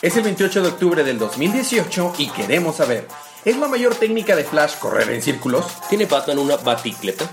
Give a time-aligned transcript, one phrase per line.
[0.00, 3.08] Es el 28 de octubre del 2018 y queremos saber,
[3.44, 5.66] ¿es la mayor técnica de Flash correr en círculos?
[5.88, 7.28] ¿Tiene Batman una baticleta?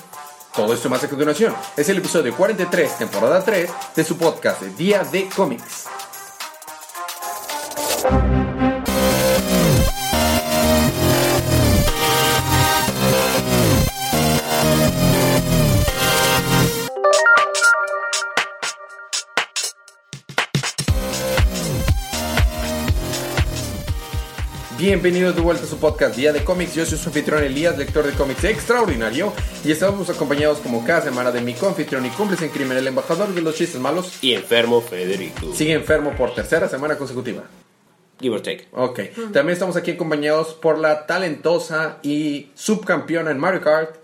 [0.55, 1.53] Todo esto más a continuación.
[1.77, 5.85] Es el episodio 43, temporada 3, de su podcast Día de Cómics.
[24.85, 26.75] Bienvenidos de vuelta a su podcast Día de Cómics.
[26.75, 29.33] Yo soy su anfitrión Elías, lector de cómics extraordinario.
[29.63, 33.29] Y estamos acompañados como cada semana de mi confitrión y cómplice en crimen, el embajador
[33.29, 34.23] de los chistes malos.
[34.23, 35.51] Y enfermo Federico.
[35.55, 37.45] Sigue enfermo por tercera semana consecutiva.
[38.19, 38.67] Give or take.
[38.73, 38.99] Ok.
[39.33, 43.95] También estamos aquí acompañados por la talentosa y subcampeona en Mario Kart.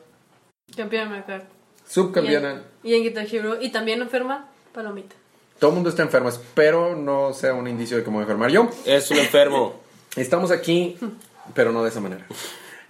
[0.76, 1.46] Campeona Mario Kart.
[1.88, 2.64] Subcampeona.
[2.82, 3.62] Y en, y en Guitar Hero.
[3.62, 5.16] Y también enferma, Palomita.
[5.60, 6.30] Todo el mundo está enfermo.
[6.30, 8.68] Espero no sea un indicio de que me voy a enfermar yo.
[8.84, 9.80] Es un enfermo.
[10.16, 10.98] Estamos aquí,
[11.54, 12.26] pero no de esa manera.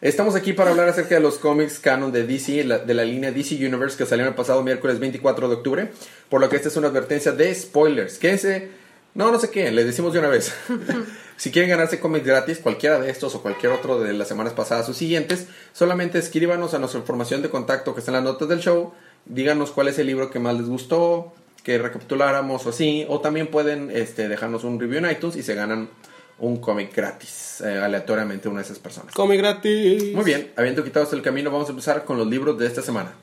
[0.02, 3.32] Estamos aquí para hablar acerca de los cómics canon de DC, la- de la línea
[3.32, 5.92] DC Universe que salieron el pasado miércoles 24 de octubre.
[6.30, 8.18] Por lo que esta es una advertencia de spoilers.
[8.18, 8.70] Quédense.
[9.14, 10.54] No, no sé qué, les decimos de una vez.
[11.38, 14.88] si quieren ganarse cómics gratis, cualquiera de estos o cualquier otro de las semanas pasadas
[14.90, 18.60] o siguientes, solamente escríbanos a nuestra información de contacto que está en las notas del
[18.60, 18.94] show.
[19.26, 23.06] Díganos cuál es el libro que más les gustó, que recapituláramos o así.
[23.10, 25.90] O también pueden este, dejarnos un review en iTunes y se ganan
[26.42, 29.14] un cómic gratis, eh, aleatoriamente una de esas personas.
[29.14, 30.14] Come gratis.
[30.14, 33.14] Muy bien, habiendo quitado el camino, vamos a empezar con los libros de esta semana.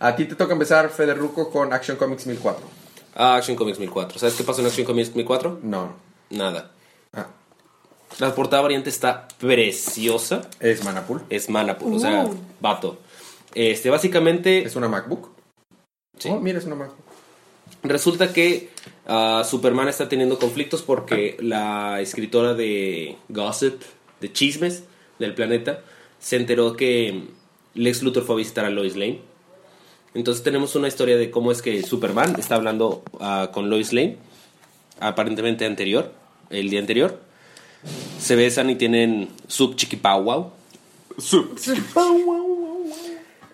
[0.00, 2.66] A ti te toca empezar, Federuco, con Action Comics 1004.
[3.14, 4.18] Ah, Action Comics 1004.
[4.18, 5.60] ¿Sabes qué pasó en Action Comics 1004?
[5.62, 5.94] No.
[6.30, 6.72] Nada.
[7.12, 7.28] Ah,
[8.18, 10.42] La portada variante está preciosa.
[10.60, 11.22] es Manapool.
[11.30, 12.34] Es Manapur, o sea, Uh.
[12.60, 12.98] vato.
[13.54, 15.30] Este, básicamente, Es una MacBook.
[16.18, 16.28] Sí.
[16.30, 16.98] Oh, mira, es una MacBook.
[17.84, 18.70] Resulta que
[19.06, 23.80] ah, Superman está teniendo conflictos porque la escritora de Gossip,
[24.20, 24.84] de Chismes
[25.18, 25.82] del planeta,
[26.18, 27.24] se enteró que
[27.74, 29.20] Lex Luthor fue a visitar a Lois Lane.
[30.14, 34.16] Entonces tenemos una historia de cómo es que Superman está hablando ah, con Lois Lane,
[35.00, 36.12] aparentemente anterior,
[36.50, 37.20] el día anterior.
[38.18, 40.50] Se besan y tienen sub chiquipau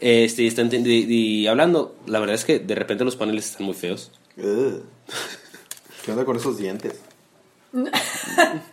[0.01, 0.89] Este, y están y-
[1.43, 4.11] y hablando, la verdad es que de repente los paneles están muy feos.
[4.37, 7.01] ¿Qué onda con esos dientes?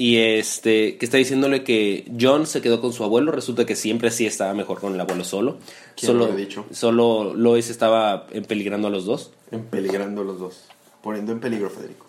[0.00, 3.32] Y este, que está diciéndole que John se quedó con su abuelo.
[3.32, 5.58] Resulta que siempre sí estaba mejor con el abuelo solo.
[5.94, 6.64] ¿Quién solo, lo dicho?
[6.70, 9.32] solo Lois estaba empeligrando a los dos.
[9.50, 10.64] Empeligrando los dos.
[11.02, 12.06] Poniendo en peligro, Federico.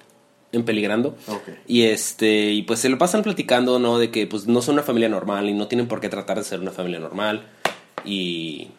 [0.54, 1.18] Empeligrando.
[1.28, 1.50] Ok.
[1.68, 4.00] Y este, y pues se lo pasan platicando, ¿no?
[4.00, 6.46] De que pues no son una familia normal y no tienen por qué tratar de
[6.46, 7.46] ser una familia normal.
[8.06, 8.70] Y,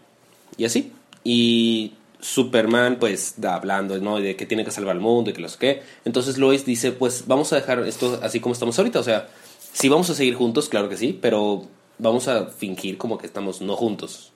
[0.57, 0.91] y así.
[1.23, 4.19] Y Superman, pues, da hablando, ¿no?
[4.19, 5.83] De que tiene que salvar al mundo y que lo sé qué.
[6.05, 9.01] Entonces Lois dice, pues, vamos a dejar esto así como estamos ahorita.
[9.01, 9.29] O sea,
[9.73, 11.67] sí vamos a seguir juntos, claro que sí, pero
[11.99, 14.33] vamos a fingir como que estamos no juntos.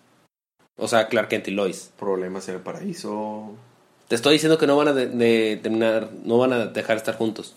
[0.76, 1.90] O sea, Clark Kent y Lois.
[1.98, 3.52] Problemas en el paraíso.
[4.08, 6.98] Te estoy diciendo que no van a de- de terminar, no van a dejar de
[6.98, 7.54] estar juntos.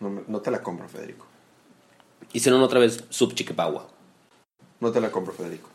[0.00, 1.26] No, no te la compro, Federico.
[2.32, 3.86] Hicieron otra vez Sub Chiquipagua.
[4.80, 5.68] No te la compro, Federico.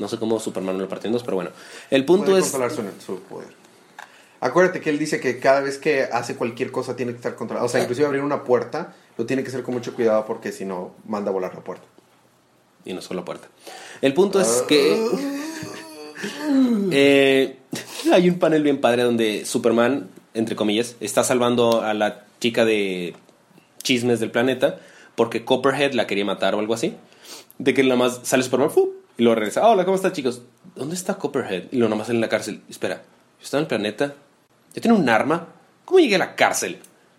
[0.00, 1.50] No sé cómo Superman lo partió en dos, pero bueno.
[1.90, 2.50] El punto Puede es.
[2.50, 3.48] controlar su, su poder.
[4.40, 7.66] Acuérdate que él dice que cada vez que hace cualquier cosa tiene que estar controlado.
[7.66, 10.64] O sea, inclusive abrir una puerta lo tiene que hacer con mucho cuidado porque si
[10.64, 11.84] no, manda a volar la puerta.
[12.86, 13.48] Y no solo puerta.
[14.00, 15.06] El punto es que.
[16.90, 17.58] eh,
[18.12, 23.14] hay un panel bien padre donde Superman, entre comillas, está salvando a la chica de
[23.82, 24.78] chismes del planeta
[25.14, 26.96] porque Copperhead la quería matar o algo así.
[27.58, 28.94] De que nada más sale Superman ¡fu!
[29.20, 29.68] Y luego regresa.
[29.68, 30.40] Hola, ¿cómo están, chicos?
[30.74, 31.64] ¿Dónde está Copperhead?
[31.72, 32.62] Y luego nada más sale en la cárcel.
[32.70, 33.02] Espera,
[33.38, 34.14] yo estaba en el planeta.
[34.74, 35.46] ¿Yo tengo un arma?
[35.84, 36.78] ¿Cómo llegué a la cárcel?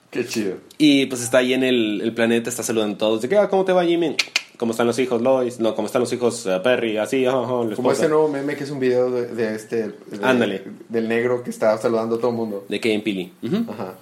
[0.09, 0.55] Qué chido.
[0.79, 3.21] Y pues está ahí en el, el planeta, está saludando a todos.
[3.21, 4.15] De que, ah, ¿cómo te va, Jimmy?
[4.57, 5.59] ¿Cómo están los hijos, Lois?
[5.59, 6.97] No, ¿cómo están los hijos, eh, Perry?
[6.97, 9.89] Así, ah, la Como ese nuevo meme que es un video de, de este.
[9.89, 9.93] de-
[10.23, 10.63] Ándale.
[10.89, 12.65] Del negro que está saludando a todo el mundo.
[12.67, 13.31] De Kane Pili.
[13.69, 13.93] Ajá.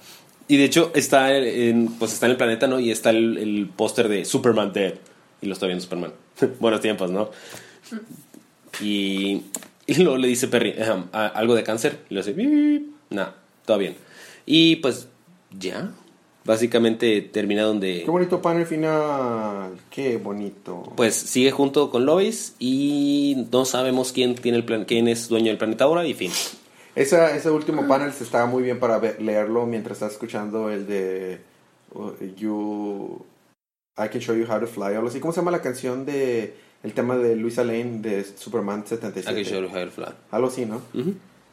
[0.48, 2.80] Y de hecho está en, pues está en el planeta, ¿no?
[2.80, 4.94] Y está el, el póster de Superman Dead.
[5.42, 6.12] Y lo está viendo Superman.
[6.60, 7.30] Buenos tiempos, ¿no?
[8.80, 9.42] Y,
[9.86, 12.00] y luego le dice Perry, "Ejem, ¿a- ¿algo de cáncer?
[12.08, 13.28] Y le dice, no,
[13.64, 13.96] todo bien.
[14.46, 15.08] Y pues
[15.58, 15.90] ya,
[16.44, 18.02] básicamente termina donde...
[18.04, 19.72] Qué bonito panel final.
[19.90, 20.92] Qué bonito.
[20.96, 25.48] Pues sigue junto con Lois y no sabemos quién tiene el plan, quién es dueño
[25.48, 26.30] del planeta ahora y fin.
[26.94, 30.86] Esa, ese último panel se estaba muy bien para ver- leerlo mientras estás escuchando el
[30.86, 31.40] de
[31.94, 33.24] uh, You
[33.96, 35.20] I Can Show You How to Fly, algo así.
[35.20, 39.40] ¿Cómo se llama la canción de el tema de Luisa Lane de Superman 77?
[39.40, 40.06] I can show fly.
[40.30, 40.80] Algo así, ¿no?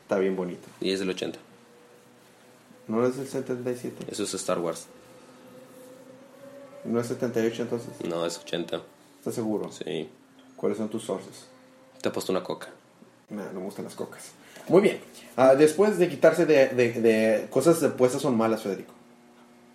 [0.04, 0.68] Está bien bonito.
[0.80, 1.38] Y es del 80.
[2.88, 4.06] ¿No es del 77?
[4.10, 4.86] Eso es Star Wars.
[6.86, 7.90] ¿No es 78 entonces?
[8.08, 8.82] No, es 80.
[9.20, 9.70] ¿Estás seguro?
[9.72, 10.10] Sí.
[10.56, 11.46] ¿Cuáles son tus sources?
[12.02, 12.70] Te he puesto una coca.
[13.30, 14.32] Nah, no me gustan las cocas.
[14.70, 15.00] Muy bien.
[15.36, 18.94] Ah, después de quitarse de, de- de cosas de puestas son malas, Federico.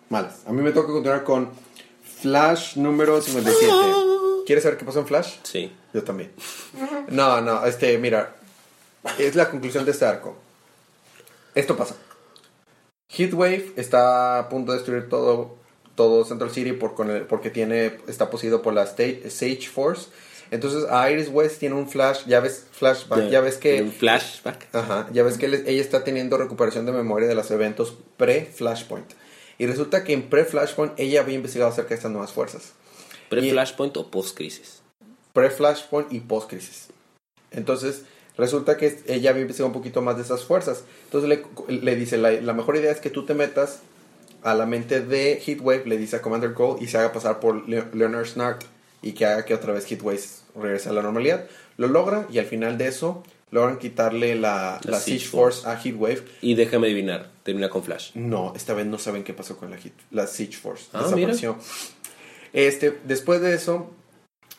[0.09, 0.41] Malas.
[0.47, 1.49] A mí me toca continuar con
[2.21, 3.71] Flash número 57.
[4.45, 5.35] ¿Quieres saber qué pasó en Flash?
[5.43, 5.71] Sí.
[5.93, 6.31] Yo también.
[7.09, 8.35] No, no, este, mira.
[9.19, 10.35] Es la conclusión de este arco.
[11.55, 11.95] Esto pasa.
[13.09, 15.55] Heatwave está a punto de destruir todo,
[15.95, 20.07] todo Central City por, con el- porque tiene, está poseído por la State, Sage Force.
[20.51, 23.81] Entonces a Iris West tiene un flash, ya ves, flashback, ya ves que...
[23.81, 24.67] Un flashback.
[24.75, 29.11] Ajá, ya ves que ella está teniendo recuperación de memoria de los eventos pre-Flashpoint.
[29.57, 32.73] Y resulta que en pre-Flashpoint ella había investigado acerca de estas nuevas fuerzas.
[33.41, 34.81] ¿Pre-Flashpoint o post-crisis?
[35.33, 36.87] Pre-Flashpoint y post-crisis.
[37.51, 38.03] Entonces,
[38.37, 40.83] resulta que ella había investigado un poquito más de esas fuerzas.
[41.05, 41.43] Entonces le,
[41.81, 43.79] le dice, la, la mejor idea es que tú te metas
[44.43, 47.67] a la mente de Heatwave, le dice a Commander Cole y se haga pasar por
[47.69, 48.63] Le- Leonard Snart
[49.01, 50.21] y que haga que otra vez Heatwave
[50.55, 51.47] regrese a la normalidad.
[51.77, 55.67] Lo logran y al final de eso logran quitarle la, La la Siege Siege Force
[55.67, 56.23] a Heatwave.
[56.41, 58.11] Y déjame adivinar, termina con Flash.
[58.15, 60.85] No, esta vez no saben qué pasó con la, Heat- la Siege Force.
[60.91, 61.57] Ah, Desapareció.
[62.53, 63.91] Este, después de eso,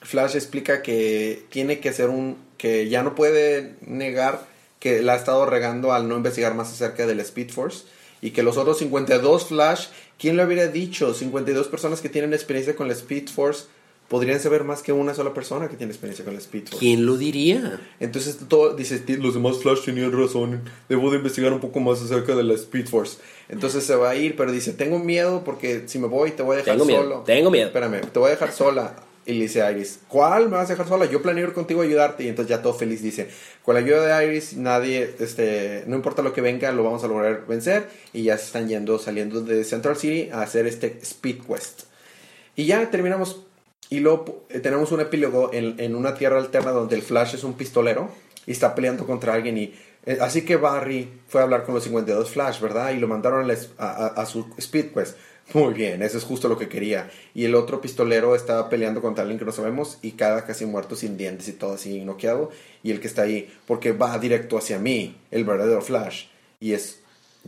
[0.03, 2.37] Flash explica que tiene que ser un.
[2.59, 4.47] que ya no puede negar
[4.79, 7.85] que la ha estado regando al no investigar más acerca del Speed Force.
[8.21, 9.87] Y que los otros 52 Flash,
[10.19, 11.15] ¿quién lo hubiera dicho?
[11.15, 13.67] 52 personas que tienen experiencia con la Speed Force
[14.09, 16.79] podrían saber más que una sola persona que tiene experiencia con la Speed Force.
[16.79, 17.81] ¿Quién lo diría?
[18.01, 22.01] Entonces todo dice, "Ti- los demás Flash tenían razón, debo de investigar un poco más
[22.03, 23.19] acerca de la Speed Force.
[23.49, 26.55] Entonces se va a ir, pero dice, tengo miedo porque si me voy te voy
[26.55, 27.21] a dejar Tengo miedo, solo.
[27.27, 27.67] tengo miedo.
[27.69, 28.97] Espérame, te voy a dejar sola.
[29.27, 31.07] Y le dice a Iris, ¿cuál me vas a dejar sola?
[31.07, 32.25] Yo planeo ir contigo a ayudarte.
[32.25, 33.31] Y entonces ya todo feliz dice,
[33.63, 37.09] con la ayuda de Iris, nadie, este, no importa lo que venga, lo vamos a
[37.09, 37.89] lograr vencer.
[38.13, 41.85] Y ya se están yendo, saliendo de Central City a hacer este Speed Quest.
[42.55, 43.41] Y ya terminamos.
[43.91, 47.45] Y luego eh, tenemos un epílogo en, en una tierra alterna donde el Flash es
[47.45, 48.09] un pistolero
[48.47, 49.57] y está peleando contra alguien.
[49.59, 49.75] Y
[50.07, 52.93] eh, así que Barry fue a hablar con los 52 Flash, ¿verdad?
[52.93, 55.17] Y lo mandaron a, a- a- su Speed Quest.
[55.53, 57.11] Muy bien, eso es justo lo que quería.
[57.35, 60.97] Y el otro pistolero está peleando contra alguien que no sabemos y cada casi muerto
[60.97, 62.51] sin dientes y todo así noqueado.
[62.83, 66.25] Y el que está ahí, porque va directo hacia mí, el verdadero Flash.
[66.61, 67.01] Y es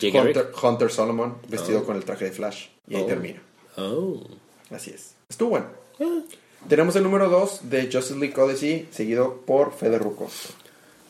[0.03, 1.85] Hunter, Hunter Solomon vestido Oh.
[1.85, 2.67] con el traje de Flash.
[2.87, 3.06] Y ahí Oh.
[3.06, 3.43] termina.
[3.79, 4.23] Oh.
[4.71, 5.15] Así es.
[5.31, 5.67] Estuvo bueno.
[6.69, 10.29] Tenemos el número 2 de Justice League Odyssey, seguido por Fede Ruco.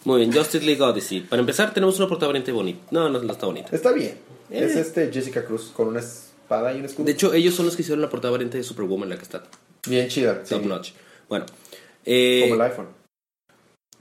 [0.04, 1.22] Muy bien, Justice League Odyssey.
[1.22, 2.52] Para empezar, tenemos una portada bonita.
[2.90, 3.68] No, no, no está bonita.
[3.72, 4.18] Está bien.
[4.50, 4.64] Eh.
[4.64, 7.06] Es este Jessica Cruz con una espada y un escudo.
[7.06, 9.42] De hecho, ellos son los que hicieron la portada variante de Superwoman, la que está
[9.88, 10.42] bien chida.
[10.44, 10.54] sí.
[10.54, 10.90] top notch.
[11.28, 11.46] Bueno,
[12.04, 12.86] eh, Como el iPhone.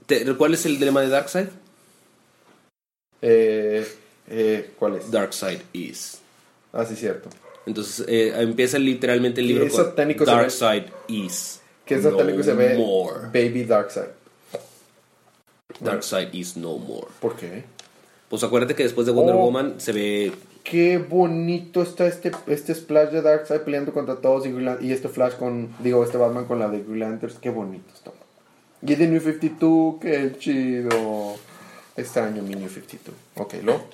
[0.06, 1.46] te- ¿cuál es el dilema de Darkseid?
[3.22, 3.86] Eh,
[4.28, 5.10] eh, ¿Cuál es?
[5.10, 6.20] Darkseid is.
[6.72, 7.30] Ah, sí, cierto.
[7.66, 10.36] Entonces eh, empieza literalmente el libro satánico se ve.
[10.36, 11.60] Darkseid is.
[11.84, 13.26] Que es satánico no se ve more.
[13.26, 14.06] Baby Darkseid.
[15.80, 17.08] Darkseid is no more.
[17.20, 17.64] ¿Por qué?
[18.28, 19.44] Pues acuérdate que después de Wonder Oh.
[19.44, 20.32] Woman se ve
[20.68, 25.34] Qué bonito está este, este splash de Darkseid peleando contra todos y, y este Flash
[25.34, 27.36] con, digo, este Batman con la de Green Lanterns.
[27.38, 28.10] Qué bonito está.
[28.82, 31.36] Y de New 52, qué chido.
[31.96, 33.14] Extraño mi New 52.
[33.36, 33.84] Ok, ¿lo?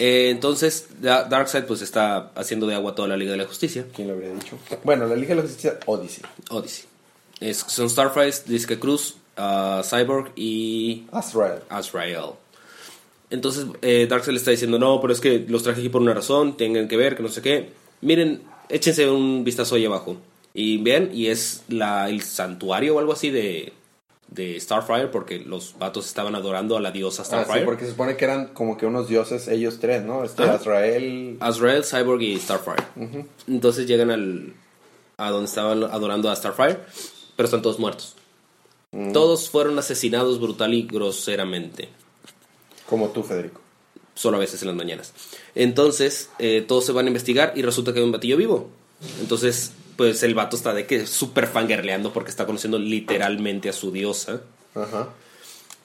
[0.00, 3.86] Eh, entonces, Da- Darkseid pues está haciendo de agua toda la Liga de la Justicia.
[3.94, 4.58] ¿Quién lo habría dicho?
[4.82, 6.24] Bueno, la Liga de la Justicia Odyssey.
[6.50, 6.84] Odyssey.
[7.40, 11.60] Es, son Starfire, Jessica Cruz, ah, Cyborg y Azrael.
[11.68, 12.30] Azrael.
[13.30, 16.14] Entonces, eh, Darkseid le está diciendo, no, pero es que los traje aquí por una
[16.14, 17.70] razón, tengan que ver, que no sé qué.
[18.00, 20.16] Miren, échense un vistazo ahí abajo.
[20.52, 23.72] Y vean, y es la, el santuario o algo así de,
[24.34, 27.60] de Starfire, porque los vatos estaban adorando a la diosa Ah, Starfire.
[27.60, 30.24] sí, porque se supone que eran como que unos dioses, ellos tres, ¿no?
[30.24, 30.54] Este Ajá.
[30.54, 31.36] Azrael.
[31.40, 32.82] Azrael, Cyborg y Starfire.
[33.46, 34.52] Entonces llegan al,
[35.16, 36.80] a donde estaban adorando a Starfire,
[37.36, 38.16] pero están todos muertos.
[39.12, 41.88] Todos fueron asesinados brutal y groseramente.
[42.88, 43.60] Como tú, Federico.
[44.14, 45.12] Solo a veces en las mañanas.
[45.56, 48.68] Entonces, eh, todos se van a investigar y resulta que hay un batillo vivo.
[49.20, 53.90] Entonces, pues el vato está de que súper fangirleando porque está conociendo literalmente a su
[53.90, 54.42] diosa.
[54.74, 55.10] Ajá.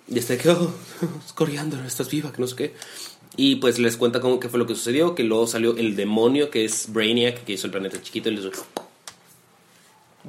[0.08, 0.74] Y está de que, oh,
[1.36, 2.74] Coriander, estás viva, que no sé qué.
[3.38, 6.50] Y pues les cuenta cómo qué fue lo que sucedió, que luego salió el demonio
[6.50, 8.52] que es Brainiac, que hizo el planeta chiquito y le hizo...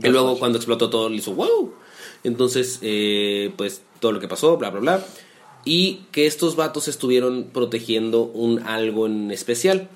[0.03, 1.75] Y luego cuando explotó todo le hizo wow.
[2.23, 5.07] Entonces, eh, pues todo lo que pasó, bla, bla, bla.
[5.65, 9.89] Y que estos vatos estuvieron protegiendo un algo en especial.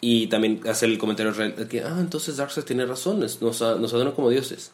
[0.00, 3.60] Y también hace el comentario real de que, ah, entonces Darkseid tiene razón, es- nos,
[3.60, 4.72] nos adoran como dioses.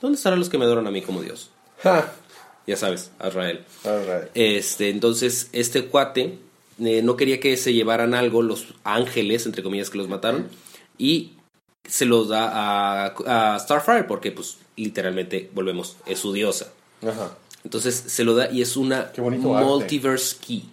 [0.00, 1.50] ¿Dónde estarán los que me adoran a mí como dios?
[1.82, 2.12] Ja.
[2.66, 3.62] Ya sabes, Azrael.
[4.32, 6.38] Este, entonces, este cuate
[6.78, 10.48] eh, no quería que se llevaran algo los ángeles, entre comillas, que los mataron,
[10.96, 11.32] y
[11.86, 12.48] se los da
[13.04, 16.72] a, a Starfire porque, pues, literalmente, volvemos, es su diosa.
[17.06, 17.36] Ajá.
[17.64, 19.20] Entonces se lo da y es una arte.
[19.20, 20.64] multiverse key.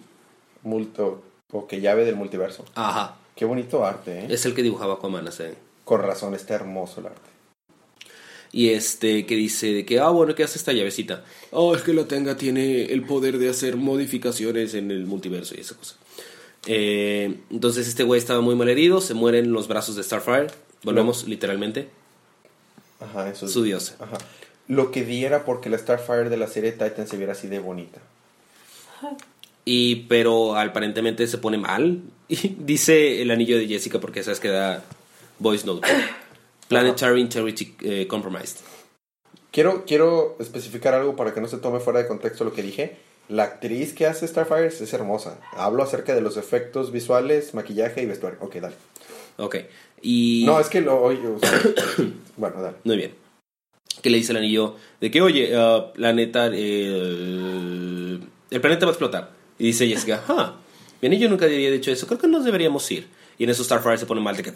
[0.62, 2.64] Multo, o que llave del multiverso.
[2.74, 3.16] Ajá.
[3.42, 4.26] Qué bonito arte, ¿eh?
[4.30, 5.56] Es el que dibujaba Aquaman hace.
[5.84, 7.28] Con razón, está hermoso el arte.
[8.52, 11.24] Y este que dice de que, ah, bueno, ¿qué hace esta llavecita?
[11.50, 15.60] Oh, es que la tenga tiene el poder de hacer modificaciones en el multiverso y
[15.62, 15.96] esa cosa.
[16.66, 20.46] Eh, entonces este güey estaba muy mal herido, se muere en los brazos de Starfire.
[20.84, 21.88] Volvemos literalmente.
[23.00, 23.52] Ajá, eso es.
[23.52, 23.96] Su diosa.
[23.98, 24.18] Ajá.
[24.68, 28.00] Lo que diera porque la Starfire de la serie Titan se viera así de bonita.
[29.64, 32.00] Y pero aparentemente se pone mal.
[32.28, 34.82] Y dice el anillo de Jessica porque sabes que da
[35.38, 35.86] voice note.
[36.68, 38.60] Planetary Integrity eh, Compromised.
[39.50, 42.96] Quiero, quiero especificar algo para que no se tome fuera de contexto lo que dije.
[43.28, 45.38] La actriz que hace Starfire es hermosa.
[45.52, 48.38] Hablo acerca de los efectos visuales, maquillaje y vestuario.
[48.40, 48.76] Ok, dale.
[49.36, 49.56] Ok.
[50.00, 50.44] Y.
[50.46, 51.26] No, es que lo oye.
[51.26, 51.52] o sea,
[52.38, 52.76] bueno, dale.
[52.84, 53.14] Muy bien.
[54.00, 56.48] Que le dice el anillo de que, oye, uh, planeta.
[56.52, 58.18] eh,
[58.50, 59.41] el planeta va a explotar.
[59.58, 60.56] Y dice Jessica, ah,
[61.00, 63.08] mi anillo nunca había dicho eso, creo que nos deberíamos ir.
[63.38, 64.52] Y en eso Starfire se pone mal de que.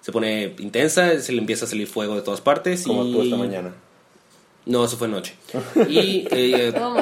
[0.00, 2.84] Se pone intensa, se le empieza a salir fuego de todas partes.
[2.84, 3.12] Como y...
[3.12, 3.72] tú esta mañana.
[4.64, 5.34] No, eso fue anoche.
[5.88, 6.96] Y eh, Oh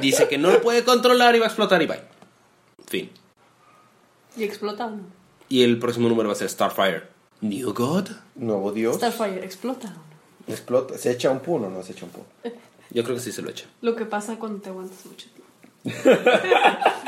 [0.00, 2.00] dice que no lo puede controlar y va a explotar y bye.
[2.86, 3.10] Fin.
[4.36, 5.02] ¿Y explota o no?
[5.48, 7.02] Y el próximo número va a ser Starfire.
[7.40, 8.08] New God.
[8.36, 8.96] Nuevo dios.
[8.96, 10.52] Starfire, ¿explota o no?
[10.52, 10.98] Explota.
[10.98, 12.24] ¿Se echa un pun o no se echa un pun?
[12.90, 13.66] Yo creo que sí se lo echa.
[13.82, 15.39] Lo que pasa cuando te aguantas mucho tiempo.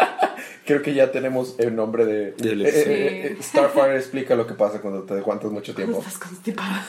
[0.64, 2.28] Creo que ya tenemos el nombre de...
[2.28, 5.98] Eh, eh, eh, Starfire explica lo que pasa cuando te aguantas mucho tiempo.
[5.98, 6.86] Estás constipada.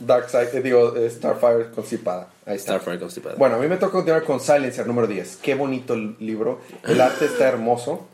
[0.00, 2.30] Darkseid, eh, digo, eh, Starfire constipada.
[2.44, 2.72] Ahí está.
[2.72, 3.36] Starfire constipada.
[3.36, 5.36] Bueno, a mí me toca continuar con Silencer número 10.
[5.36, 6.60] Qué bonito el libro.
[6.82, 8.08] El arte está hermoso.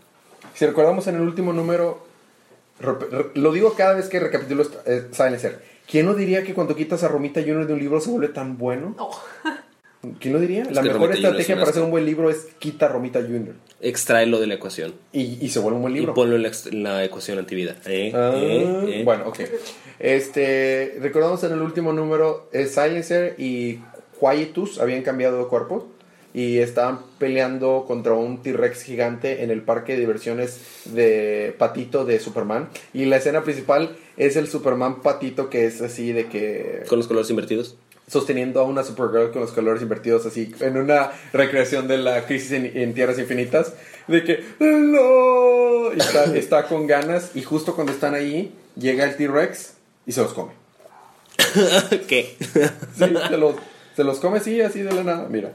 [0.55, 2.07] Si recordamos en el último número,
[3.35, 5.65] lo digo cada vez que recapitulo eh, Silencer.
[5.91, 7.67] ¿Quién no diría que cuando quitas a Romita Jr.
[7.67, 8.95] de un libro se vuelve tan bueno?
[8.99, 9.19] Oh.
[10.21, 10.65] ¿Quién lo diría?
[10.65, 13.21] La que mejor Romita estrategia es para hacer un buen libro es quita a Romita
[13.21, 13.55] Jr.
[13.81, 14.95] Extráelo de la ecuación.
[15.13, 16.13] Y, y se vuelve un buen libro.
[16.13, 17.77] Y ponlo en la, en la ecuación antivida.
[17.87, 18.13] ¿Eh?
[18.15, 19.01] Ah, ¿Eh?
[19.01, 19.03] ¿Eh?
[19.05, 19.41] Bueno, ok.
[19.99, 23.81] Este, recordamos en el último número, eh, Silencer y
[24.19, 25.89] Quietus habían cambiado de cuerpo
[26.35, 32.19] y estaban peleando contra un T-Rex gigante en el parque de diversiones de Patito de
[32.19, 32.69] Superman.
[32.93, 37.07] Y la escena principal es el Superman Patito que es así de que Con los
[37.07, 37.77] colores invertidos.
[38.07, 42.53] Sosteniendo a una Supergirl con los colores invertidos así en una recreación de la crisis
[42.53, 43.73] en, en Tierras Infinitas
[44.09, 49.75] de que "No", está, está con ganas y justo cuando están ahí llega el T-Rex
[50.07, 50.53] y se los come
[52.09, 52.37] ¿Qué?
[52.39, 53.55] Sí, se los,
[53.97, 55.53] se los come así así de la nada mira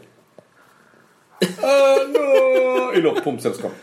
[1.64, 2.94] ¡Ah, no!
[2.94, 3.76] y luego pum se los come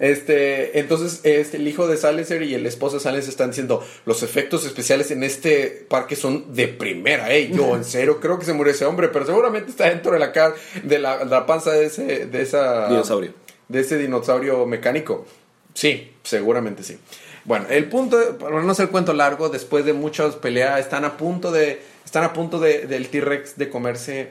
[0.00, 4.22] este, entonces, este, el hijo de Silencer y el esposo de Silencer están diciendo, los
[4.22, 7.50] efectos especiales en este parque son de primera, eh.
[7.52, 10.32] Yo, en serio, creo que se murió ese hombre, pero seguramente está dentro de la,
[10.32, 12.88] car de la, de la panza de ese, de esa...
[12.88, 13.32] Dinosaurio.
[13.68, 15.26] De ese dinosaurio mecánico.
[15.74, 16.98] Sí, seguramente sí.
[17.44, 21.16] Bueno, el punto, para no hacer el cuento largo, después de muchas peleas, están a
[21.16, 24.30] punto de, están a punto de, del T-Rex de comerse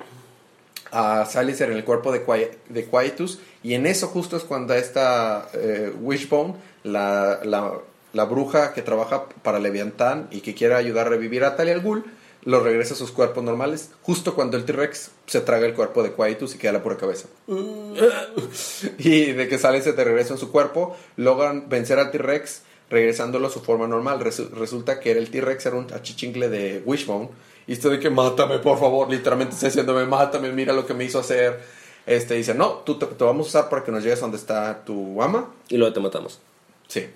[0.92, 2.22] a Silencer en el cuerpo de,
[2.70, 7.74] de Quietus y en eso justo es cuando esta eh, Wishbone, la, la,
[8.14, 11.82] la bruja que trabaja para Leviatán y que quiere ayudar a revivir a Talia al
[11.82, 12.04] Ghul,
[12.46, 16.12] lo regresa a sus cuerpos normales, justo cuando el T-Rex se traga el cuerpo de
[16.12, 17.28] Quietus y queda la pura cabeza.
[18.98, 23.50] y de que Silencer de regreso en su cuerpo, logran vencer al T-Rex regresándolo a
[23.50, 24.20] su forma normal.
[24.20, 27.30] Resu- resulta que era el T-Rex era un achichincle de Wishbone.
[27.66, 29.10] Y estoy de que mátame, por favor.
[29.10, 31.62] Literalmente está diciéndome, mátame, mira lo que me hizo hacer.
[32.06, 34.38] Este dice, no, tú te, te vamos a usar para que nos llegues a donde
[34.38, 35.50] está tu ama.
[35.70, 36.40] Y luego te matamos.
[36.88, 37.08] Sí.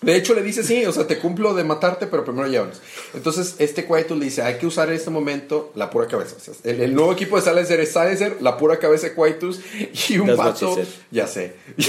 [0.00, 2.80] De hecho, le dice, sí, o sea, te cumplo de matarte, pero primero llévanos.
[3.14, 6.36] Entonces, este Quietus le dice, hay que usar en este momento la pura cabeza.
[6.36, 9.60] O sea, el, el nuevo equipo de Silencer es Silencer, la pura cabeza de Quietus
[10.08, 10.78] y un That's vato...
[11.10, 11.54] Ya sé.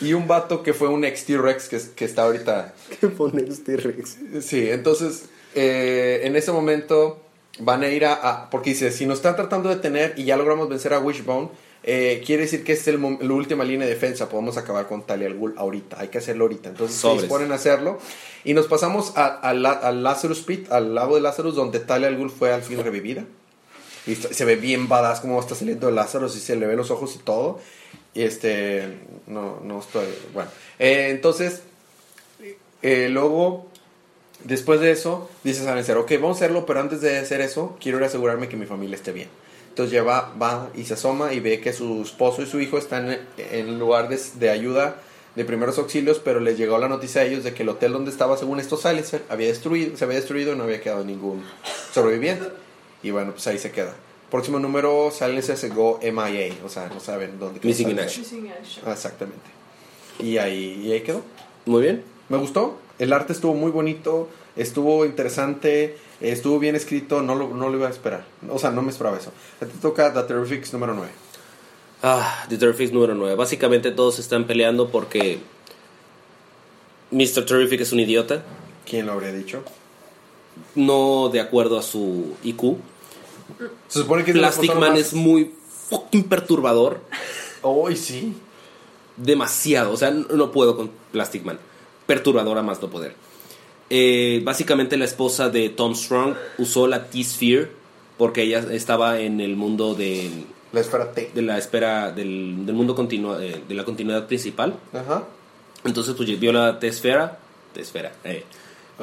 [0.00, 4.16] y un vato que fue un ex T-Rex que, que está ahorita ¿Qué pones T-Rex?
[4.42, 7.20] Sí, entonces eh, en ese momento
[7.60, 10.36] van a ir a, a- Porque dice, si nos están tratando de detener y ya
[10.36, 11.48] logramos vencer a Wishbone,
[11.84, 14.28] eh, quiere decir que es el, la última línea de defensa.
[14.28, 16.00] Podemos acabar con Talia al Ghul ahorita.
[16.00, 16.68] Hay que hacerlo ahorita.
[16.70, 17.20] Entonces Sobres.
[17.20, 17.98] se disponen a hacerlo.
[18.44, 22.08] Y nos pasamos a, a la- al Lazarus Pit, al lago de Lazarus, donde Talia
[22.08, 23.24] al Ghul fue al fin revivida.
[24.06, 26.90] Y se ve bien badass como está saliendo de Lazarus y se le ve los
[26.90, 27.60] ojos y todo.
[28.14, 30.50] Y este, no, no estoy, bueno.
[30.78, 31.62] Eh, entonces,
[32.82, 33.68] eh, luego,
[34.44, 37.98] después de eso, dice Silencer, ok, vamos a hacerlo, pero antes de hacer eso, quiero
[37.98, 39.28] ir a asegurarme que mi familia esté bien.
[39.68, 43.16] Entonces lleva, va y se asoma y ve que su esposo y su hijo están
[43.36, 44.96] en, lugar de, de ayuda
[45.36, 48.10] de primeros auxilios, pero les llegó la noticia a ellos de que el hotel donde
[48.10, 51.44] estaba, según esto, Silencer, había destruido, se había destruido y no había quedado ningún
[51.92, 52.48] sobreviviente.
[53.04, 53.94] Y bueno, pues ahí se queda.
[54.32, 58.24] Próximo número, Silencer se go MIA, o sea, no saben dónde quedó Missing in action.
[58.84, 59.46] Exactamente.
[60.18, 61.22] Y ahí, y ahí quedó.
[61.66, 62.02] Muy bien.
[62.28, 62.78] Me gustó.
[62.98, 67.86] El arte estuvo muy bonito, estuvo interesante, estuvo bien escrito, no lo, no lo iba
[67.86, 68.24] a esperar.
[68.50, 69.32] O sea, no me esperaba eso.
[69.60, 71.10] A ti toca The Terrifics número 9.
[72.02, 73.34] Ah, The Terrifics número 9.
[73.36, 75.38] Básicamente todos están peleando porque
[77.10, 77.44] Mr.
[77.46, 78.42] Terrific es un idiota,
[78.84, 79.62] ¿Quién lo habría dicho?
[80.74, 82.76] no de acuerdo a su IQ.
[83.88, 85.52] Se supone que Plastic Man más- es muy
[85.88, 87.00] fucking perturbador.
[87.62, 88.34] Hoy sí.
[89.16, 89.92] Demasiado.
[89.92, 91.58] O sea, no puedo con Plastic Man.
[92.08, 93.14] Perturbadora más no poder.
[93.90, 97.70] Eh, básicamente la esposa de Tom Strong usó la T-Sphere
[98.16, 100.30] porque ella estaba en el mundo de,
[100.72, 101.30] La esfera T.
[101.34, 101.58] de la
[102.10, 104.74] del, del mundo continua, eh, de la continuidad principal.
[104.94, 105.24] Ajá.
[105.84, 107.38] Entonces pues vio la T-Esfera,
[107.74, 108.44] T-Esfera, eh,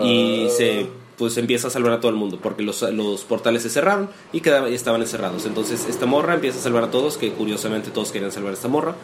[0.02, 0.50] y Ah.
[0.50, 4.10] se pues empieza a salvar a todo el mundo porque los, los portales se cerraron
[4.34, 5.46] y quedaba- y estaban encerrados.
[5.46, 8.68] Entonces esta morra empieza a salvar a todos, que curiosamente todos querían salvar a esta
[8.68, 8.96] morra.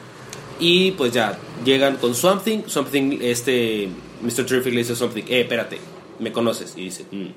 [0.62, 3.90] Y pues ya llegan con Something, Something, este
[4.22, 4.46] Mr.
[4.46, 5.80] Terrific le dice Something, eh, espérate,
[6.20, 6.78] me conoces.
[6.78, 7.30] Y dice, "Mm,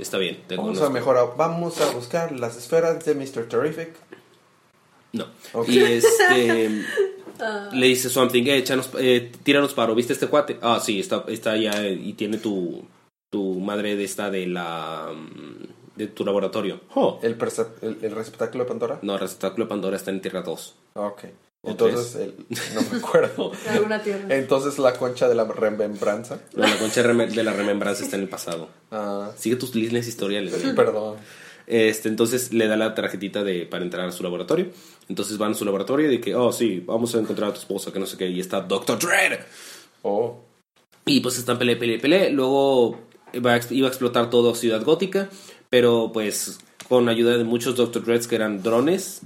[0.00, 0.86] está bien, te Vamos conozco.
[0.86, 1.28] a mejorar.
[1.38, 3.48] Vamos a buscar las esferas de Mr.
[3.48, 3.90] Terrific.
[5.12, 5.26] No.
[5.52, 5.68] Ok.
[5.68, 6.82] Y este
[7.72, 10.58] le dice something, eh, échanos, eh, tíranos paro, ¿viste este cuate?
[10.60, 12.82] Ah, sí, está, está allá eh, y tiene tu,
[13.30, 16.80] tu madre de esta de la mm, de tu laboratorio.
[16.94, 17.20] Oh.
[17.22, 17.36] El,
[17.82, 18.98] el, el receptáculo de Pandora.
[19.02, 20.74] No, el receptáculo de Pandora está en Tierra 2.
[20.96, 21.24] Ah, Ok.
[21.64, 22.34] ¿O Entonces, el-
[22.74, 23.52] no me acuerdo.
[23.68, 24.34] Alguna tierra.
[24.34, 26.40] Entonces la concha de la remembranza.
[26.54, 28.68] No, la concha de la remembranza está en el pasado.
[28.90, 30.60] Ah, Sigue tus líneas historiales.
[30.60, 30.74] güey.
[30.74, 31.16] perdón.
[31.68, 34.70] Este, entonces le da la tarjetita de, para entrar a su laboratorio.
[35.08, 37.60] Entonces van a su laboratorio y de que, oh, sí, vamos a encontrar a tu
[37.60, 38.28] esposa, que no sé qué.
[38.28, 39.38] Y está Doctor Dread.
[40.02, 40.40] Oh.
[41.06, 42.30] Y pues están pele, pele, pele.
[42.30, 42.94] Luego
[43.32, 45.28] a iba a explotar todo Ciudad Gótica.
[45.70, 46.58] Pero pues
[46.88, 49.20] con ayuda de muchos Doctor Dreads que eran drones.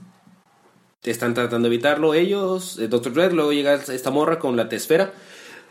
[1.06, 2.78] Están tratando de evitarlo ellos.
[2.78, 3.32] eh, Doctor Dread.
[3.32, 5.12] Luego llega esta morra con la Tesfera.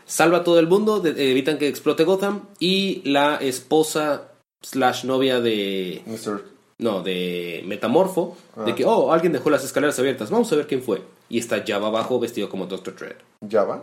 [0.06, 1.00] Salva a todo el mundo.
[1.00, 2.42] de- evitan que explote Gotham.
[2.58, 4.28] Y la esposa
[4.62, 6.02] slash novia de...
[6.06, 6.42] Mr.
[6.78, 8.36] No, de Metamorfo.
[8.56, 8.64] Ah.
[8.64, 10.30] De que, oh, alguien dejó las escaleras abiertas.
[10.30, 11.02] Vamos a ver quién fue.
[11.28, 13.16] Y está Java abajo vestido como Doctor Dread.
[13.50, 13.82] Java.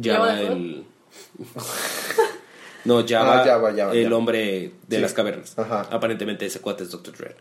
[0.00, 0.84] Java ¿Java de el...
[2.84, 4.16] no, Java, Ah, Java, Java, el Java.
[4.16, 5.02] hombre de Sí.
[5.02, 5.58] las cavernas.
[5.58, 5.88] Ajá.
[5.90, 7.34] Aparentemente ese cuate es Doctor Dread.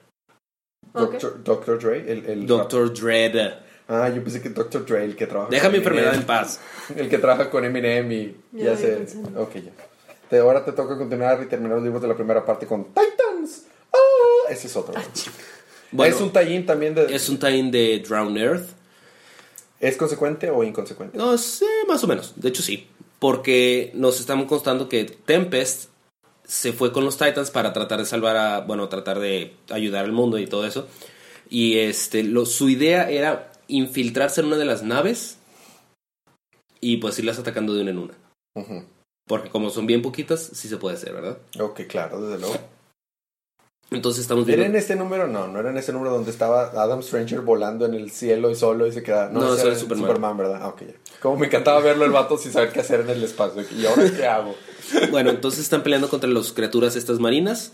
[0.94, 2.12] Doctor, Doctor Dre.
[2.12, 3.54] El, el Doctor Dread.
[3.88, 6.60] Ah, yo pensé que Doctor Dre, el que trabaja Deja mi con enfermedad en paz.
[6.96, 8.86] El que trabaja con Eminem y, Ya y lo hace.
[8.86, 9.42] había pensado.
[9.44, 9.72] Ok, ya.
[10.30, 13.64] Te- ahora te toca continuar y terminar los libros de la primera parte con Titans.
[13.94, 14.94] Ah, ese es otro.
[15.92, 17.14] Bueno, es un tallín también de.
[17.14, 18.70] es un time de Drown Earth.
[19.80, 21.18] ¿Es consecuente o inconsecuente?
[21.18, 22.34] No sé, más o menos.
[22.38, 22.88] De hecho, sí.
[23.20, 25.90] Porque nos están constando que Tempest
[26.46, 28.60] se fue con los Titans para tratar de salvar a.
[28.62, 30.88] Bueno, tratar de ayudar al mundo y todo eso.
[31.50, 35.38] Y este, lo- su idea era infiltrarse en una de las naves
[36.80, 38.14] y pues irlas atacando de una en una.
[39.28, 41.38] Porque como son bien poquitas, sí se puede hacer, ¿verdad?
[41.60, 42.56] Ok, claro, desde luego.
[43.96, 44.76] Entonces estamos ¿Era viendo.
[44.78, 45.28] en este número?
[45.28, 48.56] No, no era en ese número donde estaba Adam Stranger volando en el cielo y
[48.56, 49.30] solo y se queda.
[49.30, 50.38] No, ese eso era era en Superman.
[50.38, 50.60] ¿verdad?
[50.62, 50.94] Ah, ok, ya.
[51.22, 53.64] Como me encantaba verlo el vato sin saber qué hacer en el espacio.
[53.78, 54.56] ¿Y ahora qué hago?
[55.12, 57.74] Bueno, entonces están peleando contra las criaturas estas marinas.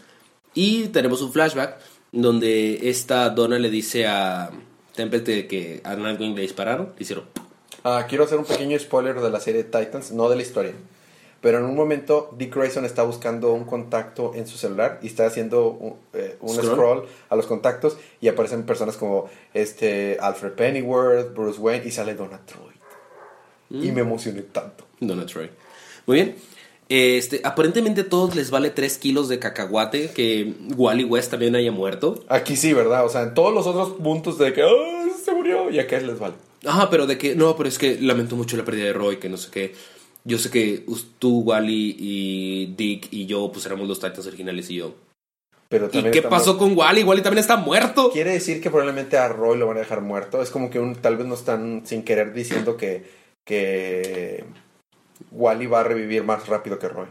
[0.53, 1.77] Y tenemos un flashback
[2.11, 4.51] donde esta Donna le dice a
[4.95, 6.93] Tempest que a Nightwing le dispararon.
[6.97, 7.25] Le hicieron.
[7.83, 10.73] Ah, quiero hacer un pequeño spoiler de la serie Titans, no de la historia.
[11.41, 15.25] Pero en un momento Dick Grayson está buscando un contacto en su celular y está
[15.25, 16.71] haciendo un, eh, un Scroll.
[16.73, 17.05] scroll.
[17.29, 22.41] a los contactos y aparecen personas como este Alfred Pennyworth, Bruce Wayne y sale Donna
[22.45, 22.73] Troy.
[23.71, 24.85] Y me emocioné tanto.
[24.99, 25.49] Donna Troy.
[26.07, 26.35] Muy bien.
[26.89, 31.71] Este, aparentemente a todos les vale 3 kilos de cacahuate que Wally West también haya
[31.71, 32.23] muerto.
[32.29, 33.05] Aquí sí, ¿verdad?
[33.05, 36.17] O sea, en todos los otros puntos de que "Ah, se murió y acá les
[36.17, 36.33] vale.
[36.65, 39.29] Ajá, pero de que, no, pero es que lamento mucho la pérdida de Roy, que
[39.29, 39.75] no sé qué.
[40.29, 40.85] Yo sé que
[41.17, 44.93] tú, Wally y Dick y yo, pues éramos los Titans originales y yo.
[45.69, 47.03] Pero ¿Y qué pasó con Wally?
[47.03, 48.11] Wally también está muerto.
[48.11, 50.41] Quiere decir que probablemente a Roy lo van a dejar muerto.
[50.41, 53.05] Es como que un, tal vez no están sin querer diciendo que,
[53.43, 54.45] que
[55.31, 57.07] Wally va a revivir más rápido que Roy.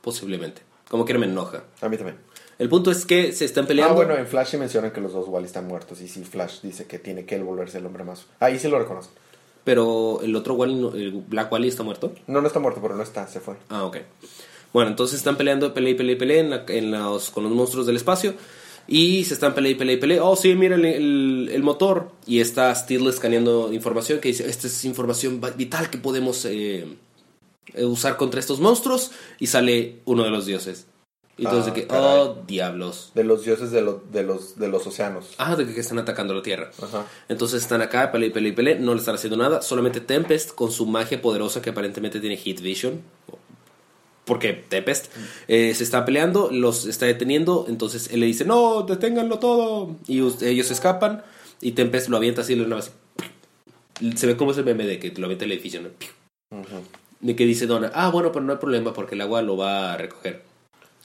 [0.00, 0.62] Posiblemente.
[0.88, 1.64] Como que me enoja.
[1.80, 2.18] A mí también.
[2.58, 3.92] El punto es que se están peleando.
[3.92, 6.00] Ah, bueno, en Flash sí mencionan que los dos Wally están muertos.
[6.00, 8.26] Y sí, Flash dice que tiene que él volverse el hombre más.
[8.40, 9.14] Ahí sí lo reconozco.
[9.70, 12.12] Pero el otro Wally, no- el Black Wally está muerto.
[12.26, 13.54] No, no está muerto, pero no está, se fue.
[13.68, 13.98] Ah, ok.
[14.72, 17.52] Bueno, entonces están peleando, pelea y pelea y pelea en la- en los- con los
[17.52, 18.34] monstruos del espacio.
[18.88, 20.26] Y se están peleando y peleando y peleando.
[20.28, 22.10] Oh, sí, mira el, el- el motor.
[22.26, 26.86] Y está Steel escaneando información que dice, esta es información vital que podemos eh,
[27.74, 29.12] eh, usar contra estos monstruos.
[29.38, 30.88] Y sale uno de los dioses.
[31.36, 32.04] Y entonces Ah, de que, caray.
[32.04, 33.12] oh, diablos.
[33.14, 35.34] De los dioses de, lo- de, los, de los océanos.
[35.38, 36.70] Ah, de que están atacando la Tierra.
[36.82, 37.06] Ajá.
[37.30, 39.62] Entonces están acá, pele y pele y pele, no le están haciendo nada.
[39.62, 43.00] Solamente Tempest, con su magia poderosa que aparentemente tiene Heat Vision.
[44.26, 45.06] Porque Tempest
[45.48, 47.64] eh, se está peleando, los está deteniendo.
[47.68, 49.96] Entonces él le dice: No, deténganlo todo.
[50.06, 51.24] Y ellos escapan.
[51.62, 52.54] Y Tempest lo avienta así.
[54.16, 55.88] Se ve como ese meme de que lo avienta el edificio, ¿no?
[57.20, 59.94] De que dice Donna: Ah, bueno, pero no hay problema porque el agua lo va
[59.94, 60.42] a recoger.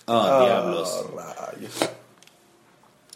[0.07, 1.05] Ah, diablos.
[1.15, 1.71] rayos.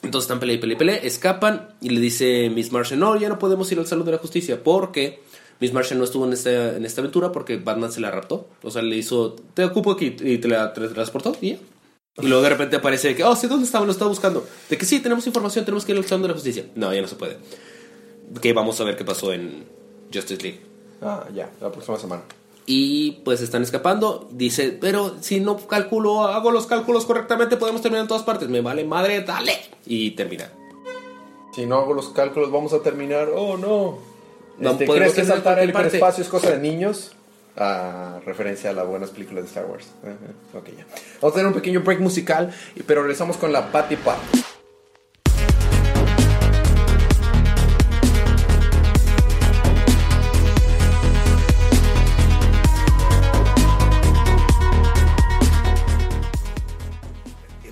[0.02, 3.28] Entonces están pelea y pelea y pelea, escapan y le dice Miss Martian, no, ya
[3.30, 5.22] no podemos ir al Salón de la Justicia porque
[5.60, 8.48] Miss Martian no estuvo en esta, en esta aventura porque Batman se la raptó.
[8.64, 11.58] O sea, le hizo, te ocupo aquí y te la tra- transportó y ya.
[12.22, 13.86] Y luego de repente aparece que, oh, sí, ¿dónde estaba?
[13.86, 14.46] Lo estaba buscando.
[14.70, 16.66] De que sí, tenemos información, tenemos que ir al Salón de la Justicia.
[16.76, 17.38] No, ya no se puede.
[18.42, 19.66] Que vamos a ver qué pasó en
[20.14, 20.62] Justice League.
[21.02, 22.24] Ah, ya, la próxima semana.
[22.72, 24.30] Y pues están escapando.
[24.32, 28.48] Dice, pero si no calculo, hago los cálculos correctamente, podemos terminar en todas partes.
[28.48, 29.54] Me vale madre, dale.
[29.88, 30.52] Y termina.
[31.56, 33.30] Si no hago los cálculos, vamos a terminar.
[33.34, 33.98] Oh, no.
[34.60, 37.14] No Este, ¿Crees que saltar el hiperespacio es cosa de niños?
[37.58, 39.88] Ah, referencia a las buenas películas de Star Wars.
[40.04, 40.86] Ajá, Ok, ya.
[41.22, 42.54] Vamos a tener un pequeño break musical,
[42.86, 44.20] pero regresamos con la Patty Pat.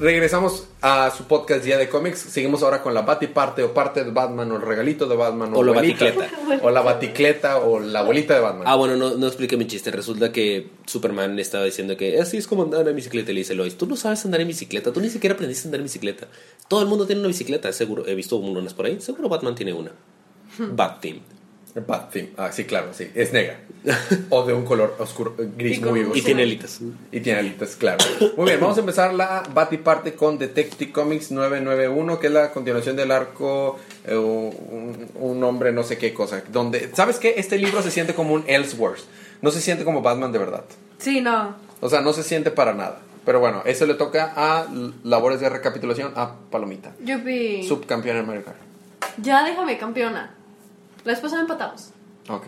[0.08, 2.20] Regresamos a su podcast Día de Cómics.
[2.20, 5.52] Seguimos ahora con la Batty parte o parte de Batman o el regalito de Batman
[5.54, 6.30] O la baticleta.
[6.62, 8.64] O la baticleta o la abuelita de Batman.
[8.66, 9.92] Ah, bueno, no, no expliqué mi chiste.
[9.92, 13.32] Resulta que Superman estaba diciendo que así es como andar en bicicleta.
[13.32, 14.94] Y le dice Lois, tú no sabes andar en bicicleta.
[14.94, 16.28] Tú ni siquiera aprendiste a andar en bicicleta.
[16.70, 18.08] Todo el mundo tiene una bicicleta, seguro.
[18.08, 19.02] He visto unas por ahí.
[19.02, 19.92] Seguro Batman tiene una.
[20.58, 21.20] Bat Team.
[21.86, 22.30] Bat theme.
[22.38, 23.10] Ah, sí, claro, sí.
[23.14, 23.60] Es negra.
[24.30, 26.18] o de un color oscuro, eh, gris Y muy oscuro.
[26.18, 26.80] Y tiene alitas.
[27.12, 28.04] Y tiene alitas, claro.
[28.36, 32.52] Muy bien, vamos a empezar la Batty parte con Detective Comics 991, que es la
[32.52, 36.44] continuación del arco eh, un, un hombre no sé qué cosa.
[36.52, 37.36] Donde, ¿sabes qué?
[37.38, 39.06] Este libro se siente como un Elseworlds.
[39.42, 40.64] No se siente como Batman de verdad.
[40.98, 41.56] Sí, no.
[41.80, 43.00] O sea, no se siente para nada.
[43.28, 44.68] Pero bueno, eso le toca a
[45.04, 46.94] labores de recapitulación a Palomita.
[47.04, 47.62] Yupi.
[47.68, 48.58] Subcampeón en Mario Kart.
[49.22, 50.37] Ya déjame campeona.
[51.08, 51.92] La vez pasada empatamos.
[52.30, 52.44] Ok.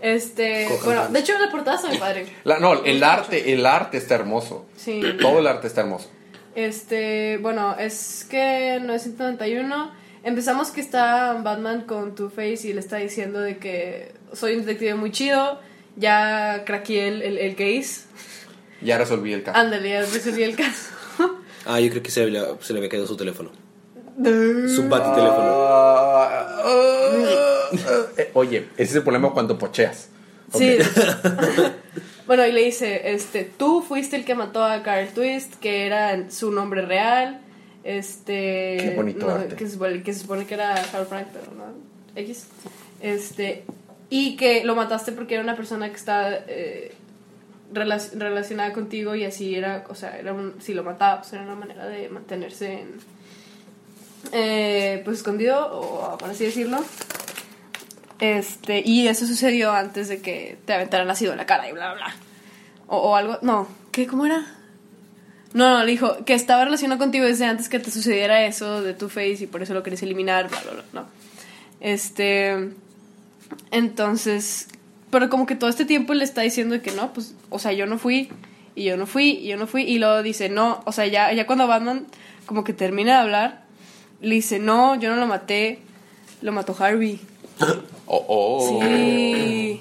[0.00, 2.26] Este, bueno, de hecho la portada está muy padre.
[2.44, 4.64] La- no, el arte, el arte está hermoso.
[4.76, 5.02] Sí.
[5.20, 6.08] Todo el arte está hermoso.
[6.54, 9.92] Este, bueno, es que en 991
[10.24, 14.94] empezamos que está Batman con Two-Face y le está diciendo de que soy un detective
[14.94, 15.60] muy chido,
[15.96, 18.02] ya craqueé el, el, el case,
[18.80, 19.58] Ya resolví el caso.
[19.58, 20.94] ándale, ya resolví el caso.
[21.66, 23.50] Ah, yo creo que se, le- se le había caído su teléfono.
[24.74, 25.68] Su Bat teléfono.
[28.16, 30.08] Eh, oye, ese es el problema cuando pocheas.
[30.54, 30.78] Sí.
[32.26, 36.30] bueno, y le dice, este, tú fuiste el que mató a Carl Twist, que era
[36.30, 37.40] su nombre real.
[37.84, 38.76] Este.
[38.80, 39.56] Qué bonito no, arte.
[39.56, 41.64] Que se, supone- que se supone que era Carl Frank, pero no.
[42.16, 42.46] X.
[43.00, 43.64] Este.
[44.10, 46.92] Y que lo mataste porque era una persona que estaba eh,
[47.74, 51.42] relac- relacionada contigo y así era, o sea, era un, si lo mataba, pues era
[51.42, 52.88] una manera de mantenerse en,
[54.32, 56.78] eh, pues escondido, o por así decirlo.
[58.20, 61.92] Este, y eso sucedió antes de que te aventaran ácido en la cara y bla,
[61.92, 62.16] bla, bla.
[62.88, 64.06] O, o algo, no, ¿qué?
[64.06, 64.46] ¿Cómo era?
[65.54, 68.92] No, no, le dijo que estaba relacionado contigo desde antes que te sucediera eso de
[68.92, 71.06] tu face y por eso lo querías eliminar, bla, bla, bla, no.
[71.80, 72.70] Este,
[73.70, 74.68] entonces,
[75.10, 77.86] pero como que todo este tiempo le está diciendo que no, pues, o sea, yo
[77.86, 78.30] no fui,
[78.74, 81.32] y yo no fui, y yo no fui, y luego dice, no, o sea, ya,
[81.32, 82.06] ya cuando Batman
[82.46, 83.64] como que termina de hablar,
[84.20, 85.80] le dice, no, yo no lo maté,
[86.42, 87.20] lo mató Harvey.
[88.08, 88.80] Oh, oh.
[88.82, 89.80] Sí.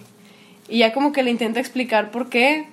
[0.69, 2.67] Y ya como que le intenta explicar por qué.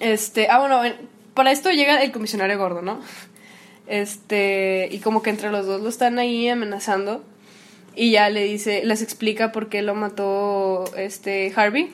[0.00, 0.96] Este, ah, bueno, en-
[1.34, 3.00] para esto llega el comisionario gordo, ¿no?
[3.86, 7.22] Este, y como que entre los dos lo están ahí amenazando.
[7.94, 11.92] Y ya le dice, les explica por qué lo mató este Harvey.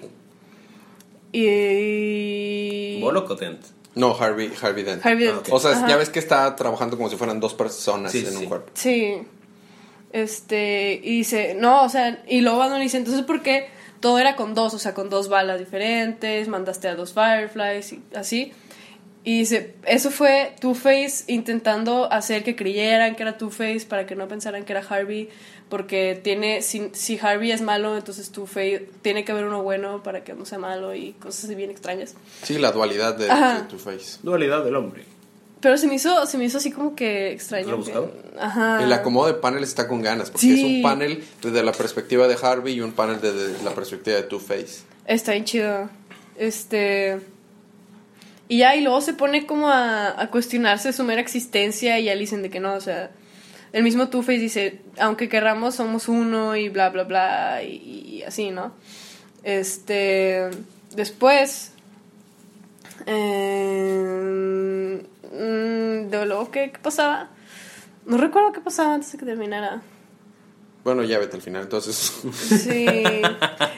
[1.33, 3.01] Y.
[3.01, 3.61] Bolo Cotent.
[3.95, 5.05] No, Harvey, Harvey Dent.
[5.05, 5.49] Harvey Ah, Dent.
[5.49, 5.55] ok.
[5.55, 5.89] O sea, Ajá.
[5.89, 8.47] ya ves que está trabajando como si fueran dos personas Sí, en sí, un sí.
[8.47, 8.71] cuerpo.
[8.75, 9.15] Sí.
[10.13, 13.69] Este, y dice, no, o sea, y luego Batman dice, entonces, ¿por qué
[14.01, 14.75] todo era con dos?
[14.75, 18.53] O sea, con dos balas diferentes, mandaste a dos Fireflies y así.
[19.25, 24.27] Y dice, eso fue Two-Face intentando hacer que creyeran que era Two-Face para que no
[24.29, 25.29] pensaran que era Harvey,
[25.69, 30.25] porque tiene, si, si Harvey es malo, entonces Two-Face tiene que haber uno bueno para
[30.25, 32.15] que no sea malo y cosas bien extrañas.
[32.43, 34.21] Sí, la dualidad de, de Two-Face.
[34.23, 35.05] Dualidad del hombre.
[35.61, 37.83] Pero se me hizo, se me hizo así como que extraño.
[37.83, 37.93] Que-
[38.39, 38.83] Ajá.
[38.83, 40.61] El acomodo de paneles está con ganas, porque Sí.
[40.61, 44.23] es un panel desde la perspectiva de Harvey y un panel desde la perspectiva de
[44.23, 44.83] Two-Face.
[45.07, 45.91] Está bien chido.
[46.37, 47.19] Este.
[48.47, 52.15] Y ya, y luego se pone como a, a cuestionarse su mera existencia y ya
[52.15, 53.11] le dicen de que no, o sea.
[53.73, 57.69] El mismo Two-Face dice, aunque querramos, somos uno y bla, bla, bla, y,
[58.19, 58.73] y así, ¿no?
[59.43, 60.49] Este.
[60.95, 61.73] Después.
[63.07, 64.68] Eh,
[65.33, 67.31] mm, de luego, ¿qué, ¿qué pasaba?
[68.07, 69.83] No recuerdo qué pasaba antes de que terminara.
[70.85, 72.13] Bueno, ya vete al final, entonces.
[72.33, 72.87] Sí.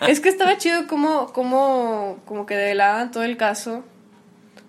[0.06, 3.82] es que estaba chido como, como, como que develaban todo el caso.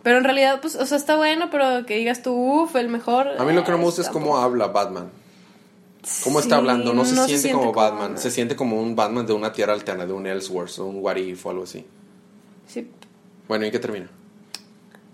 [0.02, 3.28] Pero en realidad, pues, o sea, está bueno, pero que digas tú, uff, el mejor.
[3.38, 5.12] A mí lo que no me eh, gusta es cómo habla Batman.
[6.24, 6.94] ¿Cómo está hablando?
[6.94, 8.18] No se, no siente, como Batman.
[8.18, 11.18] Se siente como un Batman de una tierra alterna, de un Elseworlds o un What
[11.18, 11.86] If o algo así.
[12.66, 12.90] Sí.
[13.48, 14.10] Bueno, ¿y qué termina?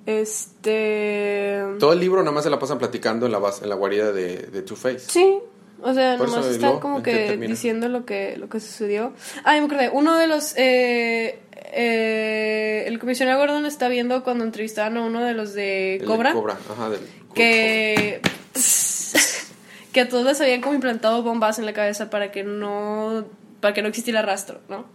[0.08, 1.64] Este.
[1.80, 4.12] Todo el libro nada más se la pasan platicando en la, base- en la guarida
[4.12, 5.00] de, de Two-Face.
[5.00, 5.40] Sí.
[5.82, 6.80] O sea, Por nomás eso, ¿y están luego?
[6.82, 9.14] como ¿en qué que diciendo lo que, lo que sucedió.
[9.44, 9.90] Ah, me acordé.
[9.94, 10.54] Uno de los.
[10.58, 11.40] Eh,
[11.74, 16.06] eh, el comisionado Gordon está viendo cuando entrevistaban a uno de los de El de
[16.06, 16.34] Cobra.
[16.34, 17.02] Cobra, ajá, del
[17.36, 18.22] que
[19.92, 23.26] que a todos les habían como implantado bombas en la cabeza para que no
[23.60, 24.86] para que no existiera rastro, ¿no?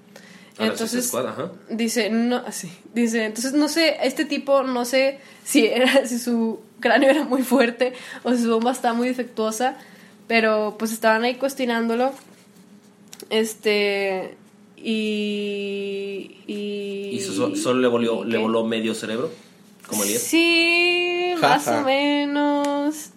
[0.59, 1.53] Entonces Squad, ajá.
[1.71, 6.61] dice no sí, dice entonces no sé este tipo no sé si era si su
[6.81, 9.77] cráneo era muy fuerte o si su bomba estaba muy defectuosa,
[10.29, 12.13] pero pues estaban ahí cuestionándolo,
[13.31, 14.35] este
[14.77, 19.31] y y, Y so- solo le voló, ¿y le voló medio cerebro,
[19.87, 20.23] como Elías.
[20.23, 21.81] Sí, Ja, más ja.
[21.81, 23.11] o menos.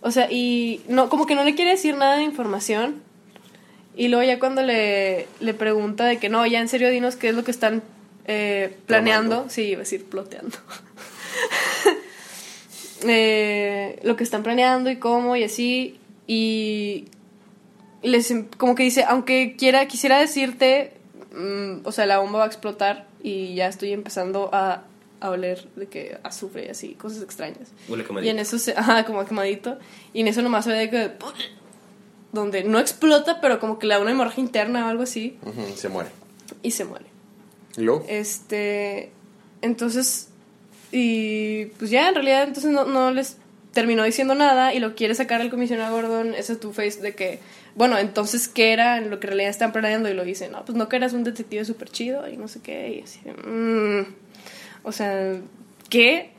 [0.00, 3.02] O sea, y no, como que no le quiere decir nada de información.
[3.96, 7.30] Y luego ya cuando le, le pregunta de que no, ya en serio dinos qué
[7.30, 7.82] es lo que están
[8.26, 9.46] eh, planeando.
[9.48, 10.56] Sí, iba a decir ploteando.
[13.08, 16.00] Eh, lo que están planeando y cómo y así.
[16.26, 17.04] Y
[18.02, 20.94] les em- como que dice, aunque quiera, quisiera decirte,
[21.32, 24.84] mm, o sea, la bomba va a explotar y ya estoy empezando a,
[25.20, 27.70] a oler de que azufre y así, cosas extrañas.
[27.86, 29.78] Huele Y en eso se, ajá, como quemadito.
[30.12, 31.10] Y en eso nomás se ve de que
[32.36, 35.38] donde no explota, pero como que le da una hemorragia interna o algo así
[35.74, 36.10] se muere.
[36.62, 37.06] y se muere.
[37.76, 38.04] ¿Y luego?
[38.08, 39.10] Este,
[39.62, 40.28] entonces,
[40.92, 43.36] y pues ya, en realidad, entonces no, no les
[43.72, 47.40] terminó diciendo nada y lo quiere sacar el comisionado Gordon, ese Two-Face de que,
[47.74, 50.08] bueno, entonces, ¿qué era en lo que en realidad están planeando?
[50.08, 52.60] Y lo dice, no, pues no que eras un detective súper chido y no sé
[52.62, 54.06] qué, y así, mm,
[54.82, 55.38] o sea,
[55.90, 56.30] ¿qué?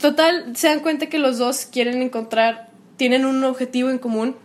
[0.00, 4.36] Total, se dan cuenta que los dos quieren encontrar, tienen un objetivo en común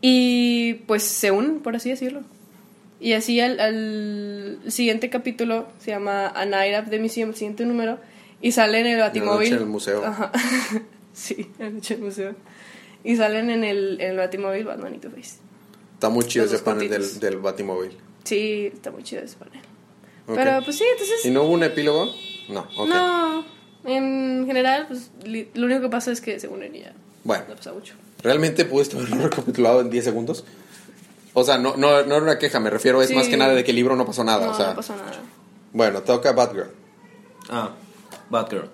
[0.00, 2.22] y pues se unen, por así decirlo.
[3.00, 7.64] Y así al, al siguiente capítulo se llama A Night at the Museum, el siguiente
[7.64, 7.98] número,
[8.42, 9.52] y sale en el Batimóvil.
[9.52, 10.04] en el museo.
[10.04, 10.32] Ajá.
[11.14, 12.34] sí, en el museo.
[13.02, 15.38] Y salen en el, en el Batimóvil Batman y Two-Face.
[15.94, 17.92] Está muy chido Los ese panel del, del Batimóvil.
[18.24, 19.60] Sí, está muy chido ese panel.
[20.26, 20.34] Ok.
[20.34, 21.24] Pero pues sí, entonces...
[21.24, 22.06] ¿Y no hubo un epílogo?
[22.50, 22.88] No, ok.
[22.88, 23.44] No,
[23.84, 25.10] en general, pues
[25.54, 26.92] lo único que pasa es que se unen y ya.
[27.24, 27.94] Bueno, No pasa mucho.
[28.22, 30.44] ¿Realmente pudiste haberlo recapitulado en 10 segundos?
[31.34, 33.14] O sea, no, no, no era una queja, me refiero, es Sí.
[33.14, 34.46] más que nada de que el libro no pasó nada.
[34.46, 35.12] no, o sea, no pasó nada.
[35.72, 36.70] bueno, toca Batgirl,
[37.48, 37.70] Ah,
[38.30, 38.68] Batgirl.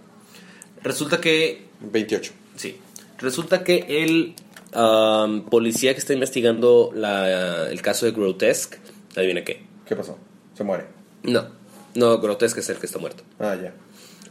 [0.83, 1.67] Resulta que.
[1.81, 2.33] 28.
[2.57, 2.79] Sí.
[3.19, 4.35] Resulta que el
[4.73, 8.79] am, policía que está investigando la- el caso de Grotesque.
[9.17, 9.65] Adivina qué.
[9.87, 10.19] ¿Qué pasó?
[10.55, 10.87] Se muere.
[11.23, 11.47] No.
[11.95, 13.23] No, Grotesque es el que está muerto.
[13.39, 13.73] Ah, ya.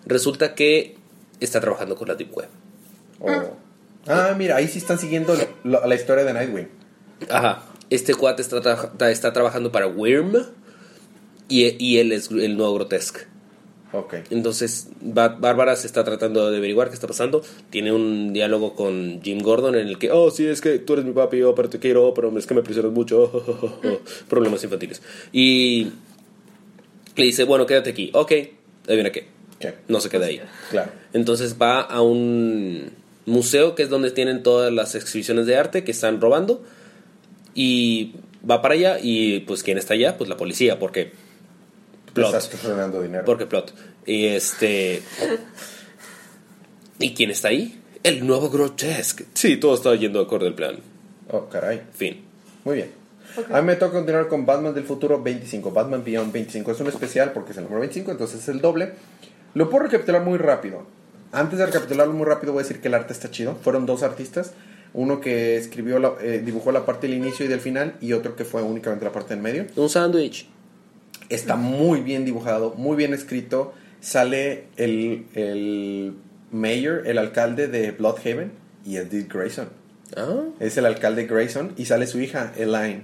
[0.05, 0.97] Resulta que
[1.39, 2.49] está trabajando con la Deep Web.
[3.19, 3.57] Oh.
[4.07, 6.67] Ah, mira, ahí sí están siguiendo la, la historia de Nightwing.
[7.29, 7.63] Ajá.
[7.89, 10.35] Este cuate está, tra- está trabajando para Wyrm.
[11.47, 13.21] Y, y él es el nuevo Grotesque.
[13.93, 14.15] Ok.
[14.31, 17.43] Entonces, Ba- Bárbara se está tratando de averiguar qué está pasando.
[17.69, 21.05] Tiene un diálogo con Jim Gordon en el que, oh, sí, es que tú eres
[21.05, 23.79] mi papi, oh, pero te quiero, pero es que me presionas mucho.
[24.29, 25.01] Problemas infantiles.
[25.31, 25.91] Y
[27.15, 28.09] le dice, bueno, quédate aquí.
[28.13, 28.31] Ok,
[28.87, 29.27] adivina qué.
[29.59, 29.75] ¿Qué?
[29.87, 30.41] No se queda ahí.
[30.71, 30.91] Claro.
[31.13, 32.89] Entonces va a un
[33.25, 36.63] museo que es donde tienen todas las exhibiciones de arte que están robando.
[37.53, 38.15] Y
[38.49, 40.17] va para allá y pues ¿quién está allá?
[40.17, 41.11] Pues la policía, porque...
[42.13, 42.33] Plot.
[42.33, 43.25] Estás ganando dinero.
[43.25, 43.73] Porque plot.
[44.05, 45.01] Y este.
[46.99, 47.81] ¿Y quién está ahí?
[48.03, 49.25] El nuevo Grotesque.
[49.33, 50.79] Sí, todo está yendo acorde al plan.
[51.29, 51.81] Oh, caray.
[51.93, 52.23] Fin.
[52.63, 52.91] Muy bien.
[53.51, 55.71] A mí me toca continuar con Batman del futuro 25.
[55.71, 56.71] Batman Beyond 25.
[56.71, 58.93] Es un especial porque es el número 25, entonces es el doble.
[59.53, 60.85] Lo puedo recapitular muy rápido.
[61.35, 63.55] Antes de recapitularlo muy rápido, voy a decir que el arte está chido.
[63.61, 64.53] Fueron dos artistas.
[64.93, 68.35] Uno que escribió, la- eh, dibujó la parte del inicio y del final, y otro
[68.35, 69.65] que fue únicamente la parte del medio.
[69.75, 70.47] Un sándwich.
[71.29, 73.73] Está muy bien dibujado, muy bien escrito.
[73.99, 76.13] Sale el, el
[76.51, 78.51] mayor, el alcalde de Bloodhaven,
[78.85, 79.67] y es Dick Grayson.
[80.15, 83.01] Ah, Es el alcalde Grayson y sale su hija, Elaine.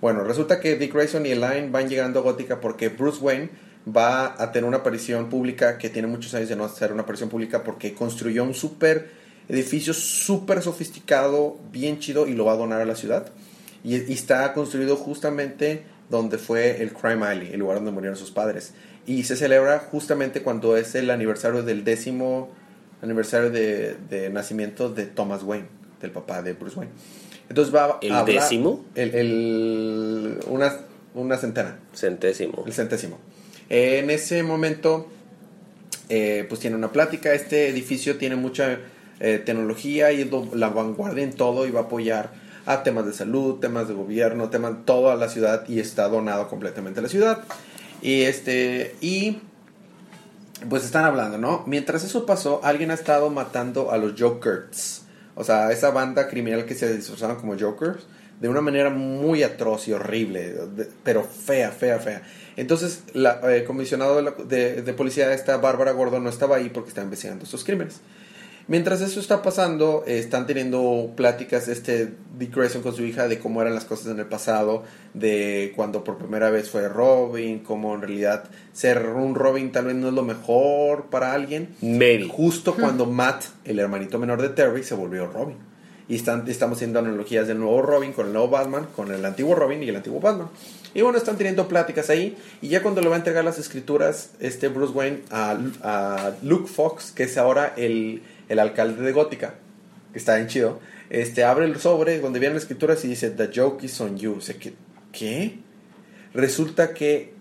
[0.00, 3.50] Bueno, resulta que Dick Grayson y Elaine van llegando a Gótica porque Bruce Wayne
[3.96, 7.28] va a tener una aparición pública que tiene muchos años de no hacer una aparición
[7.28, 9.10] pública porque construyó un super
[9.48, 13.30] edificio súper sofisticado, bien chido y lo va a donar a la ciudad.
[13.84, 18.30] Y, y está construido justamente donde fue el Crime Alley, el lugar donde murieron sus
[18.30, 18.72] padres.
[19.06, 22.50] Y se celebra justamente cuando es el aniversario del décimo
[23.00, 25.68] aniversario de, de nacimiento de Thomas Wayne,
[26.00, 26.92] del papá de Bruce Wayne.
[27.48, 28.84] Entonces va a ¿El hablar- décimo?
[28.94, 30.74] El, el- una,
[31.14, 32.64] una centena, centésimo.
[32.66, 33.18] el centésimo.
[33.70, 35.08] En ese momento,
[36.08, 37.32] eh, pues tiene una plática.
[37.32, 38.78] Este edificio tiene mucha
[39.20, 42.32] eh, tecnología y es la vanguardia en todo y va a apoyar
[42.66, 47.00] a temas de salud, temas de gobierno, temas toda la ciudad y está donado completamente
[47.00, 47.44] a la ciudad.
[48.02, 49.38] Y este y
[50.68, 51.64] pues están hablando, ¿no?
[51.66, 55.02] Mientras eso pasó, alguien ha estado matando a los Jokers.
[55.34, 58.06] O sea, esa banda criminal que se disfrazaron como Jokers
[58.40, 62.22] de una manera muy atroz y horrible, de- pero fea, fea, fea.
[62.56, 66.68] Entonces, la eh, comisionado de, la- de- de policía, esta Bárbara Gordon, no estaba ahí
[66.68, 68.00] porque está investigando estos crímenes.
[68.70, 73.38] Mientras eso está pasando, eh, están teniendo pláticas este Dick Grayson con su hija de
[73.38, 74.82] cómo eran las cosas en el pasado,
[75.14, 79.94] de cuando por primera vez fue Robin, cómo en realidad ser un Robin tal vez
[79.96, 81.70] no es lo mejor para alguien.
[81.80, 82.28] Maybe.
[82.28, 85.56] Justo cuando Matt, el hermanito menor de Terry, se volvió Robin.
[86.08, 89.54] Y están, estamos haciendo analogías del nuevo Robin con el nuevo Batman, con el antiguo
[89.54, 90.48] Robin y el antiguo Batman.
[90.94, 92.36] Y bueno, están teniendo pláticas ahí.
[92.62, 96.68] Y ya cuando le va a entregar las escrituras, este Bruce Wayne a, a Luke
[96.68, 99.54] Fox, que es ahora el, el alcalde de Gótica,
[100.12, 103.50] que está bien chido, este, abre el sobre donde vienen las escrituras y dice: The
[103.54, 104.36] joke is on you.
[104.38, 104.72] O sea, ¿qué?
[105.12, 105.58] ¿qué?
[106.32, 107.34] Resulta que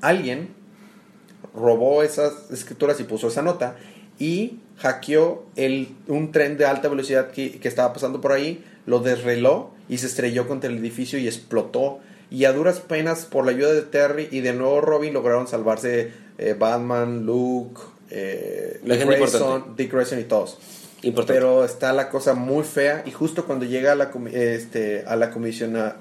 [0.00, 0.48] alguien
[1.54, 3.76] robó esas escrituras y puso esa nota
[4.18, 9.00] y hackeó el, un tren de alta velocidad que, que estaba pasando por ahí, lo
[9.00, 12.00] desreló y se estrelló contra el edificio y explotó.
[12.30, 16.12] Y a duras penas, por la ayuda de Terry y de nuevo Robin, lograron salvarse
[16.38, 19.74] eh, Batman, Luke, eh, Dick Grayson.
[19.76, 20.58] Dick Grayson y todos.
[21.02, 21.34] Importante.
[21.34, 25.30] Pero está la cosa muy fea y justo cuando llega a la, este, a la
[25.30, 25.96] comisiona...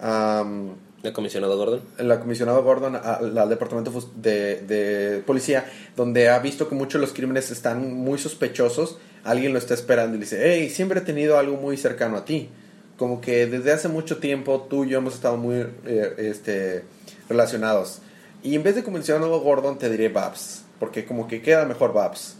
[0.00, 1.82] am, El comisionado Gordon.
[1.98, 5.64] la comisionada Gordon al, departamento de, de policía,
[5.96, 10.16] donde ha visto que muchos de los crímenes están muy sospechosos, alguien lo está esperando
[10.16, 12.50] y dice, hey, siempre he tenido algo muy cercano a ti.
[12.98, 16.84] Como que desde hace mucho tiempo tú y yo hemos estado muy eh, este,
[17.30, 18.02] relacionados.
[18.42, 22.36] Y en vez de comisionado Gordon te diré Babs, porque como que queda mejor Babs,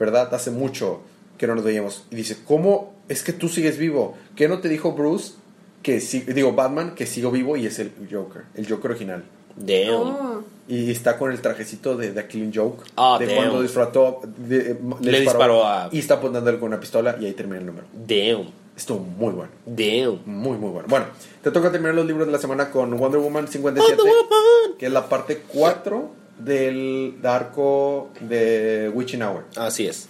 [0.00, 0.34] ¿verdad?
[0.34, 1.02] Hace mucho
[1.38, 2.06] que no nos veíamos.
[2.10, 4.16] Y dice, ¿cómo es que tú sigues vivo?
[4.34, 5.34] ¿Qué no te dijo Bruce?
[5.82, 9.24] Que sí, digo, Batman, que sigo vivo y es el Joker, el Joker original.
[9.56, 9.90] Damn.
[9.94, 10.42] Oh.
[10.68, 12.84] Y está con el trajecito de The Killing Joke.
[12.96, 13.36] Ah, de damn.
[13.36, 17.58] cuando disfrutó, de- Le disparó a- Y está apuntándole con una pistola y ahí termina
[17.58, 17.86] el número.
[18.06, 18.48] Damn.
[18.76, 19.50] Estuvo muy bueno.
[19.66, 20.20] Damn.
[20.26, 20.86] Muy, muy bueno.
[20.88, 21.06] Bueno,
[21.42, 23.96] te toca terminar los libros de la semana con Wonder Woman 57.
[23.96, 24.78] Wonder Woman.
[24.78, 29.44] Que es la parte 4 del arco de Witching Hour.
[29.56, 30.08] Así es.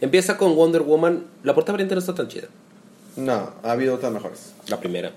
[0.00, 1.24] Empieza con Wonder Woman.
[1.42, 2.48] La portada variante no está tan chida.
[3.16, 4.52] No, ha habido otras mejores.
[4.68, 5.12] La primera.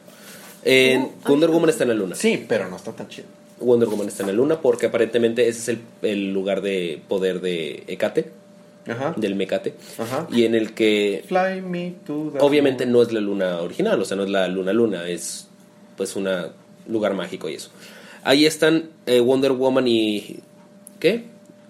[0.63, 2.15] En Wonder Woman está en la luna.
[2.15, 3.27] Sí, pero no está tan chido.
[3.59, 7.39] Wonder Woman está en la luna porque aparentemente ese es el, el lugar de poder
[7.39, 8.31] de Hecate,
[8.87, 9.13] Ajá.
[9.15, 9.75] del Mecate.
[9.97, 10.27] Ajá.
[10.31, 12.93] Y en el que Fly me to the obviamente moon.
[12.93, 15.47] no es la luna original, o sea, no es la luna luna, es
[15.95, 16.27] pues un
[16.87, 17.69] lugar mágico y eso.
[18.23, 20.39] Ahí están eh, Wonder Woman y
[20.99, 21.25] ¿qué?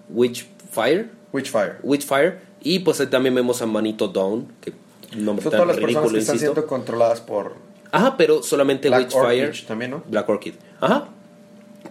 [0.08, 1.74] Witchfire, Witchfire.
[1.82, 4.72] Witchfire y pues ahí también vemos a Manito Dawn, que
[5.16, 6.54] nombre Son tan todas las personas que están insisto.
[6.54, 7.54] siendo controladas por
[7.92, 10.02] Ajá, pero solamente Black Witchfire Orchid también, ¿no?
[10.08, 10.54] Black Orchid.
[10.80, 11.08] Ajá.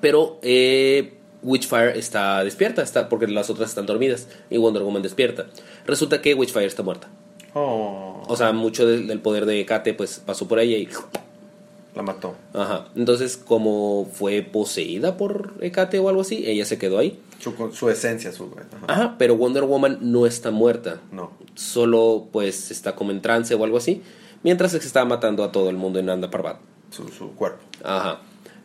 [0.01, 4.27] Pero eh, Witchfire está despierta, está, porque las otras están dormidas.
[4.49, 5.47] Y Wonder Woman despierta.
[5.85, 7.07] Resulta que Witchfire está muerta.
[7.53, 10.89] Oh, O sea, mucho del, del poder de Kate pues pasó por ella y...
[11.95, 12.35] la mató.
[12.53, 12.87] Ajá.
[12.95, 17.17] Entonces, como fue poseída por Hecate o algo así, ella se quedó ahí.
[17.39, 18.45] Su, su esencia, su.
[18.45, 18.85] ajá.
[18.93, 20.99] Ajá, pero Wonder Woman no está muerta.
[21.11, 21.31] No.
[21.55, 24.01] Solo pues está como en trance o algo así.
[24.43, 26.57] Mientras que se está matando a todo el mundo en Anda Parbat.
[26.91, 27.59] Su, su cuerpo.
[27.83, 28.21] Ajá.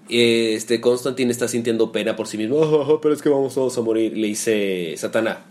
[0.08, 2.62] Este, Constantine está sintiendo pena por sí mismo.
[2.62, 4.16] "Ah, pero es que vamos todos a morir.
[4.16, 5.44] Le dice Satana,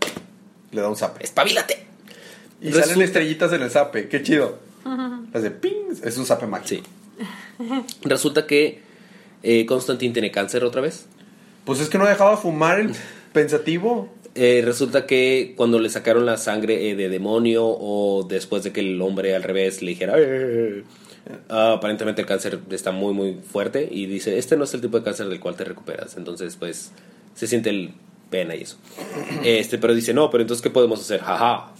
[0.72, 1.24] Le da un zape.
[1.24, 1.86] espabilate.
[2.60, 4.08] Y Resulta- salen estrellitas en el zape.
[4.08, 4.58] Qué chido.
[5.32, 5.94] Hace ping.
[6.04, 6.82] Es un zape mágico.
[7.18, 7.62] Sí.
[8.02, 8.82] Resulta que
[9.42, 11.06] eh, Constantine tiene cáncer otra vez.
[11.64, 12.94] Pues es que no dejaba fumar el
[13.32, 14.08] pensativo.
[14.34, 18.80] Eh, resulta que cuando le sacaron la sangre eh, de demonio o después de que
[18.80, 20.14] el hombre al revés le dijera,
[21.48, 24.98] ah, aparentemente el cáncer está muy muy fuerte y dice, este no es el tipo
[24.98, 26.16] de cáncer del cual te recuperas.
[26.16, 26.92] Entonces pues
[27.34, 27.92] se siente el
[28.30, 28.76] pena y eso.
[29.44, 31.20] Este, pero dice, no, pero entonces ¿qué podemos hacer?
[31.20, 31.72] Jaja.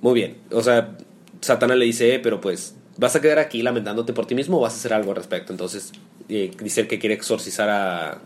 [0.00, 0.36] Muy bien.
[0.50, 0.96] O sea,
[1.40, 4.60] Satana le dice, "Eh, pero pues, ¿vas a quedar aquí lamentándote por ti mismo o
[4.60, 5.52] vas a hacer algo al respecto?
[5.52, 5.92] Entonces,
[6.28, 8.20] eh, dice el que quiere exorcizar a,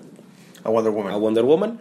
[0.65, 1.13] A Wonder Woman.
[1.13, 1.79] a Wonder Woman.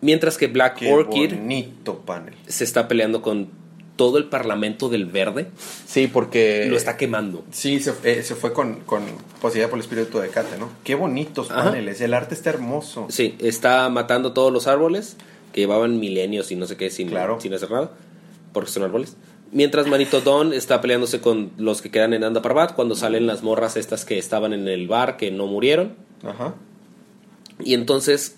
[0.00, 2.34] Mientras que Black Qué Orchid bonito panel.
[2.46, 3.48] se está peleando con
[3.96, 5.46] todo el parlamento del verde.
[5.86, 6.66] Sí, porque...
[6.68, 7.44] Lo está quemando.
[7.50, 9.02] Sí, se, eh, se fue con, con
[9.40, 10.68] poseída por el espíritu de Kate, ¿no?
[10.84, 11.64] Qué bonitos Ajá.
[11.64, 12.00] paneles.
[12.02, 13.06] El arte está hermoso.
[13.08, 15.16] Sí, está matando todos los árboles
[15.54, 17.40] que llevaban milenios y no sé qué sin, Claro.
[17.40, 17.90] sin hacer nada,
[18.52, 19.16] porque son árboles.
[19.50, 23.42] Mientras Manito Don está peleándose con los que quedan en Anda Parbat cuando salen las
[23.42, 25.94] morras estas que estaban en el bar que no murieron.
[26.22, 26.54] Ajá.
[27.64, 28.36] Y entonces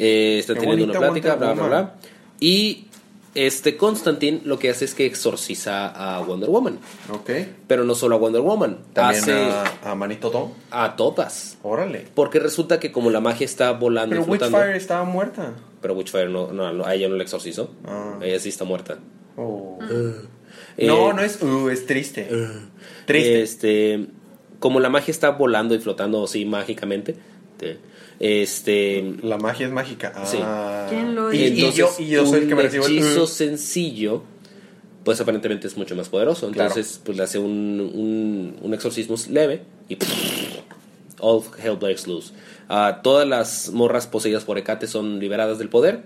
[0.00, 1.94] eh, está Qué teniendo una plática, bla, bla, bla.
[2.40, 2.86] Y
[3.34, 6.78] este Constantine lo que hace es que exorciza a Wonder Woman.
[7.12, 7.30] Ok.
[7.68, 10.52] Pero no solo a Wonder Woman, También hace a, a Manito Don.
[10.70, 11.58] a todas.
[11.62, 12.06] Órale.
[12.14, 14.56] Porque resulta que como la magia está volando Pero y flotando...
[14.58, 15.54] Witchfire estaba muerta.
[15.80, 17.70] Pero Witchfire no, no, no, a ella no la exorcizó.
[17.86, 18.18] Ah.
[18.20, 18.98] Ella sí está muerta.
[19.36, 19.78] Oh.
[20.76, 21.40] Eh, no, no es...
[21.40, 22.28] Uh, es triste.
[23.06, 23.42] triste.
[23.42, 24.06] Este,
[24.58, 27.14] como la magia está volando y flotando así mágicamente,
[27.58, 27.78] te-
[28.20, 30.12] este, La magia es mágica.
[30.14, 30.26] Ah.
[30.26, 30.38] Sí.
[30.94, 31.68] ¿Quién lo y, hizo?
[31.68, 32.98] y yo, y yo soy el que me recibo el...
[32.98, 34.22] hechizo sencillo,
[35.04, 36.50] pues aparentemente es mucho más poderoso.
[36.50, 36.68] Claro.
[36.70, 39.96] Entonces, pues le hace un, un, un exorcismo leve y
[41.20, 42.32] all hell breaks loose.
[42.72, 46.04] Ah, todas las morras poseídas por Hecate son liberadas del poder,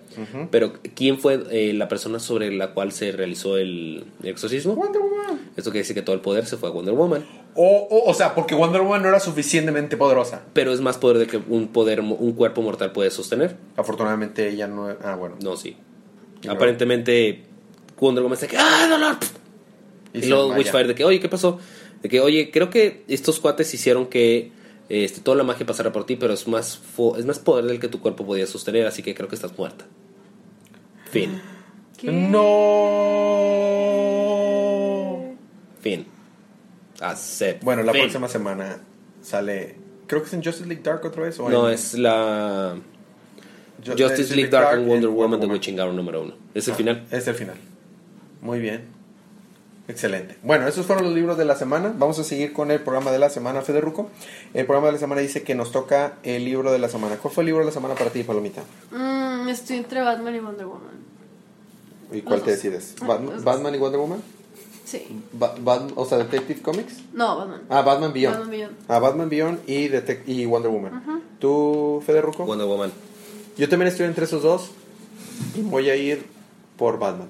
[0.51, 4.75] pero ¿quién fue eh, la persona sobre la cual se realizó el exorcismo?
[4.75, 5.41] Wonder Woman.
[5.59, 7.23] Esto quiere decir que todo el poder se fue a Wonder Woman.
[7.55, 10.41] O, o, o sea, porque Wonder Woman no era suficientemente poderosa.
[10.55, 13.57] Pero es más poder de que un poder, un cuerpo mortal puede sostener.
[13.77, 14.89] Afortunadamente ella no...
[15.03, 15.37] Ah, bueno.
[15.43, 15.77] No, sí.
[16.43, 17.45] Y Aparentemente
[18.01, 19.17] Wonder Woman está que ¡ah, dolor!
[20.15, 20.55] Y, se luego.
[20.55, 21.59] Witchfire de que, oye, ¿qué pasó?
[22.01, 24.51] De que, oye, creo que estos cuates hicieron que
[24.89, 27.81] este, toda la magia pasara por ti, pero es más, fo- es más poder del
[27.81, 29.85] que tu cuerpo podía sostener, así que creo que estás muerta.
[31.11, 31.41] Fin.
[31.97, 32.11] ¿Qué?
[34.35, 35.35] No.
[35.81, 36.07] Fin.
[37.01, 37.63] Accept.
[37.65, 38.03] Bueno, la Fin.
[38.03, 38.79] próxima semana
[39.23, 39.77] sale...
[40.07, 41.39] Creo que es en Justice League Dark otra vez.
[41.41, 42.77] ¿o No, en- es la
[43.85, 46.35] Ju- Justice League Dark and Wonder en Woman The Witching Hour número uno.
[46.55, 47.07] Es el Ah, final.
[47.11, 47.57] Es el final.
[48.43, 48.85] Muy bien.
[49.87, 50.37] Excelente.
[50.43, 51.93] Bueno, esos fueron los libros de la semana.
[51.99, 54.09] Vamos a seguir con el programa de la semana, Federuco.
[54.55, 57.17] El programa de la semana dice que nos toca el libro de la semana.
[57.17, 58.63] ¿Cuál fue el libro de la semana para ti, Palomita?
[58.93, 61.05] Mm, estoy entre Batman y Wonder Woman.
[62.13, 62.63] ¿Y cuál Los te dos.
[62.63, 62.95] decides?
[63.03, 63.45] Ah, ¿Batman.
[63.45, 64.23] Batman y Wonder Woman?
[64.87, 65.07] Sí.
[65.33, 67.03] Ba- Bat- o sea, Detective Comics.
[67.13, 67.63] No, Batman.
[67.69, 68.37] Ah, Batman Beyond.
[68.37, 68.77] Batman Beyond.
[68.89, 71.23] Ah, Batman Beyond y, Detec- y Wonder Woman.
[71.39, 72.45] ¿Tú, Federuco?
[72.47, 72.93] Wonder Woman.
[73.59, 74.71] Yo también estoy entre esos dos.
[75.57, 76.25] Y voy a ir
[76.79, 77.29] por Batman.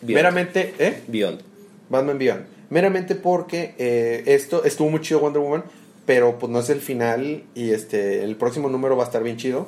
[0.00, 0.14] Beyond.
[0.14, 1.02] Meramente, ¿eh?
[1.08, 1.40] Beyond.
[1.88, 2.46] Batman Beyond.
[2.70, 5.64] Meramente porque eh, esto estuvo muy chido Wonder Woman,
[6.06, 9.36] pero pues no es el final y este el próximo número va a estar bien
[9.36, 9.66] chido.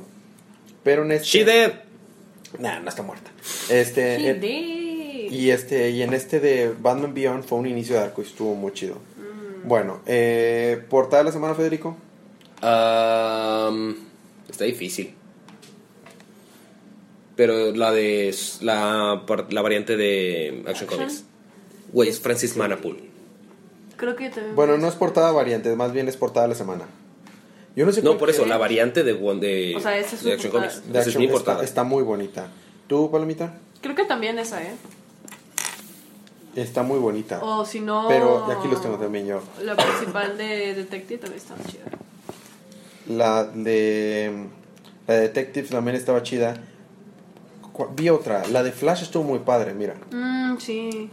[0.82, 1.72] Pero en este She dead.
[2.58, 3.30] Nah, no está muerta.
[3.68, 5.32] Este She eh, did.
[5.32, 8.54] y este y en este de Batman Beyond fue un inicio de arco y estuvo
[8.54, 8.96] muy chido.
[9.64, 11.96] Bueno, eh, portada de la semana Federico.
[12.62, 13.94] Um,
[14.48, 15.12] está difícil.
[17.34, 20.88] Pero la de la, la variante de Action Action.
[20.88, 21.24] Comics.
[21.92, 22.98] Güey, es Francis Manapool.
[23.96, 24.54] Creo que también.
[24.56, 26.84] Bueno, no es portada variante, más bien es portada de la semana.
[27.74, 30.28] Yo no sé No, por eso, la variante de, de, O sea, esa es su
[30.28, 30.72] de Action portada.
[30.72, 30.92] Comics.
[30.92, 31.64] de es Action mi está, portada.
[31.64, 32.48] está muy bonita.
[32.86, 33.54] ¿Tú, Palomita?
[33.82, 34.74] Creo que también esa, ¿eh?
[36.54, 37.42] Está muy bonita.
[37.42, 38.06] O si no.
[38.08, 39.42] Pero aquí los tengo también yo.
[39.62, 41.84] La principal de Detective también está chida.
[43.08, 44.46] La de
[45.06, 46.56] la de Detective también estaba chida.
[47.94, 49.96] Vi otra, la de Flash estuvo muy padre, mira.
[50.10, 51.10] Mmm, sí.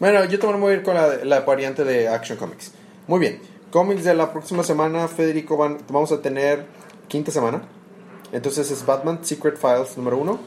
[0.00, 2.72] Bueno, yo también voy a ir con la, la variante de Action Comics.
[3.06, 3.40] Muy bien.
[3.70, 6.64] Cómics de la próxima semana, Federico, van- vamos a tener
[7.06, 7.62] quinta semana.
[8.32, 10.40] Entonces es Batman Secret Files número uno.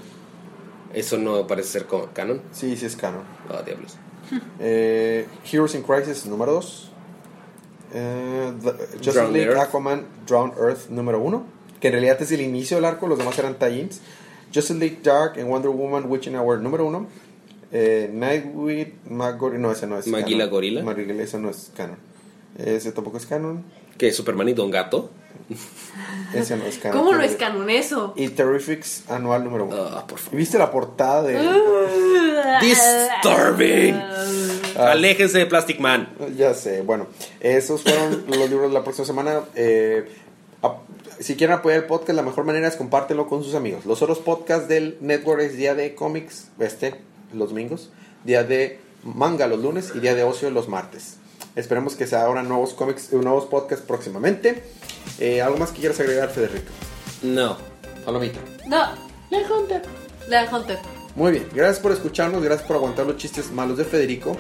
[0.93, 2.41] Eso no parece ser co- canon.
[2.51, 3.21] Sí, sí es canon.
[3.49, 3.95] Oh, diablos.
[4.59, 6.89] Eh, Heroes in Crisis número 2.
[7.93, 9.61] Justice Drowned League Earth.
[9.69, 11.43] Aquaman Drowned Earth número 1.
[11.79, 14.01] Que en realidad es el inicio del arco, los demás eran tie-ins.
[14.53, 17.07] Justice League Dark and Wonder Woman Witching Hour número 1.
[17.76, 20.09] Eh, Nightwing, Magor no, ese no es.
[20.09, 20.84] Gorilla.
[20.84, 21.97] Magila, ese no es canon.
[22.57, 23.63] Ese tampoco es canon.
[23.97, 24.13] ¿Qué?
[24.13, 25.09] ¿Superman y Don Gato?
[26.34, 26.97] Ese no es canon.
[26.97, 28.13] ¿Cómo no es canon eso?
[28.15, 29.76] Y Terrifics anual número 1.
[29.76, 30.38] Ah, por favor.
[30.38, 31.38] ¿Viste la portada de.?
[32.61, 33.95] Disturbing.
[33.95, 34.91] Ah.
[34.91, 36.09] Aléjense de Plastic Man.
[36.36, 37.07] Ya sé, bueno,
[37.39, 39.41] esos fueron los libros de la próxima semana.
[39.55, 40.07] Eh,
[41.19, 43.86] si quieren apoyar el podcast, la mejor manera es compártelo con sus amigos.
[43.86, 46.95] Los otros podcasts del network es día de cómics, este,
[47.34, 47.89] los domingos,
[48.23, 51.17] día de manga los lunes y día de ocio los martes.
[51.55, 54.63] Esperemos que se abran nuevos cómics, eh, nuevos podcasts próximamente.
[55.19, 56.71] Eh, ¿Algo más que quieras agregar, Federico?
[57.21, 57.57] No.
[58.05, 58.39] Palomita.
[58.67, 58.88] No.
[59.29, 59.81] La Hunter.
[60.27, 60.79] La Hunter.
[61.15, 64.36] Muy bien, gracias por escucharnos, gracias por aguantar los chistes malos de Federico.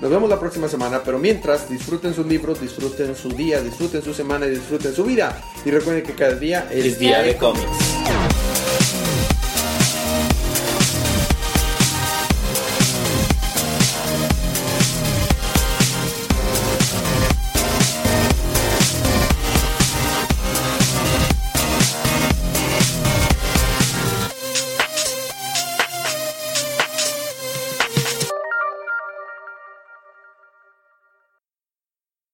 [0.00, 4.12] Nos vemos la próxima semana, pero mientras disfruten sus libros, disfruten su día, disfruten su
[4.12, 5.40] semana y disfruten su vida.
[5.64, 7.64] Y recuerden que cada día es, Es día de cómics.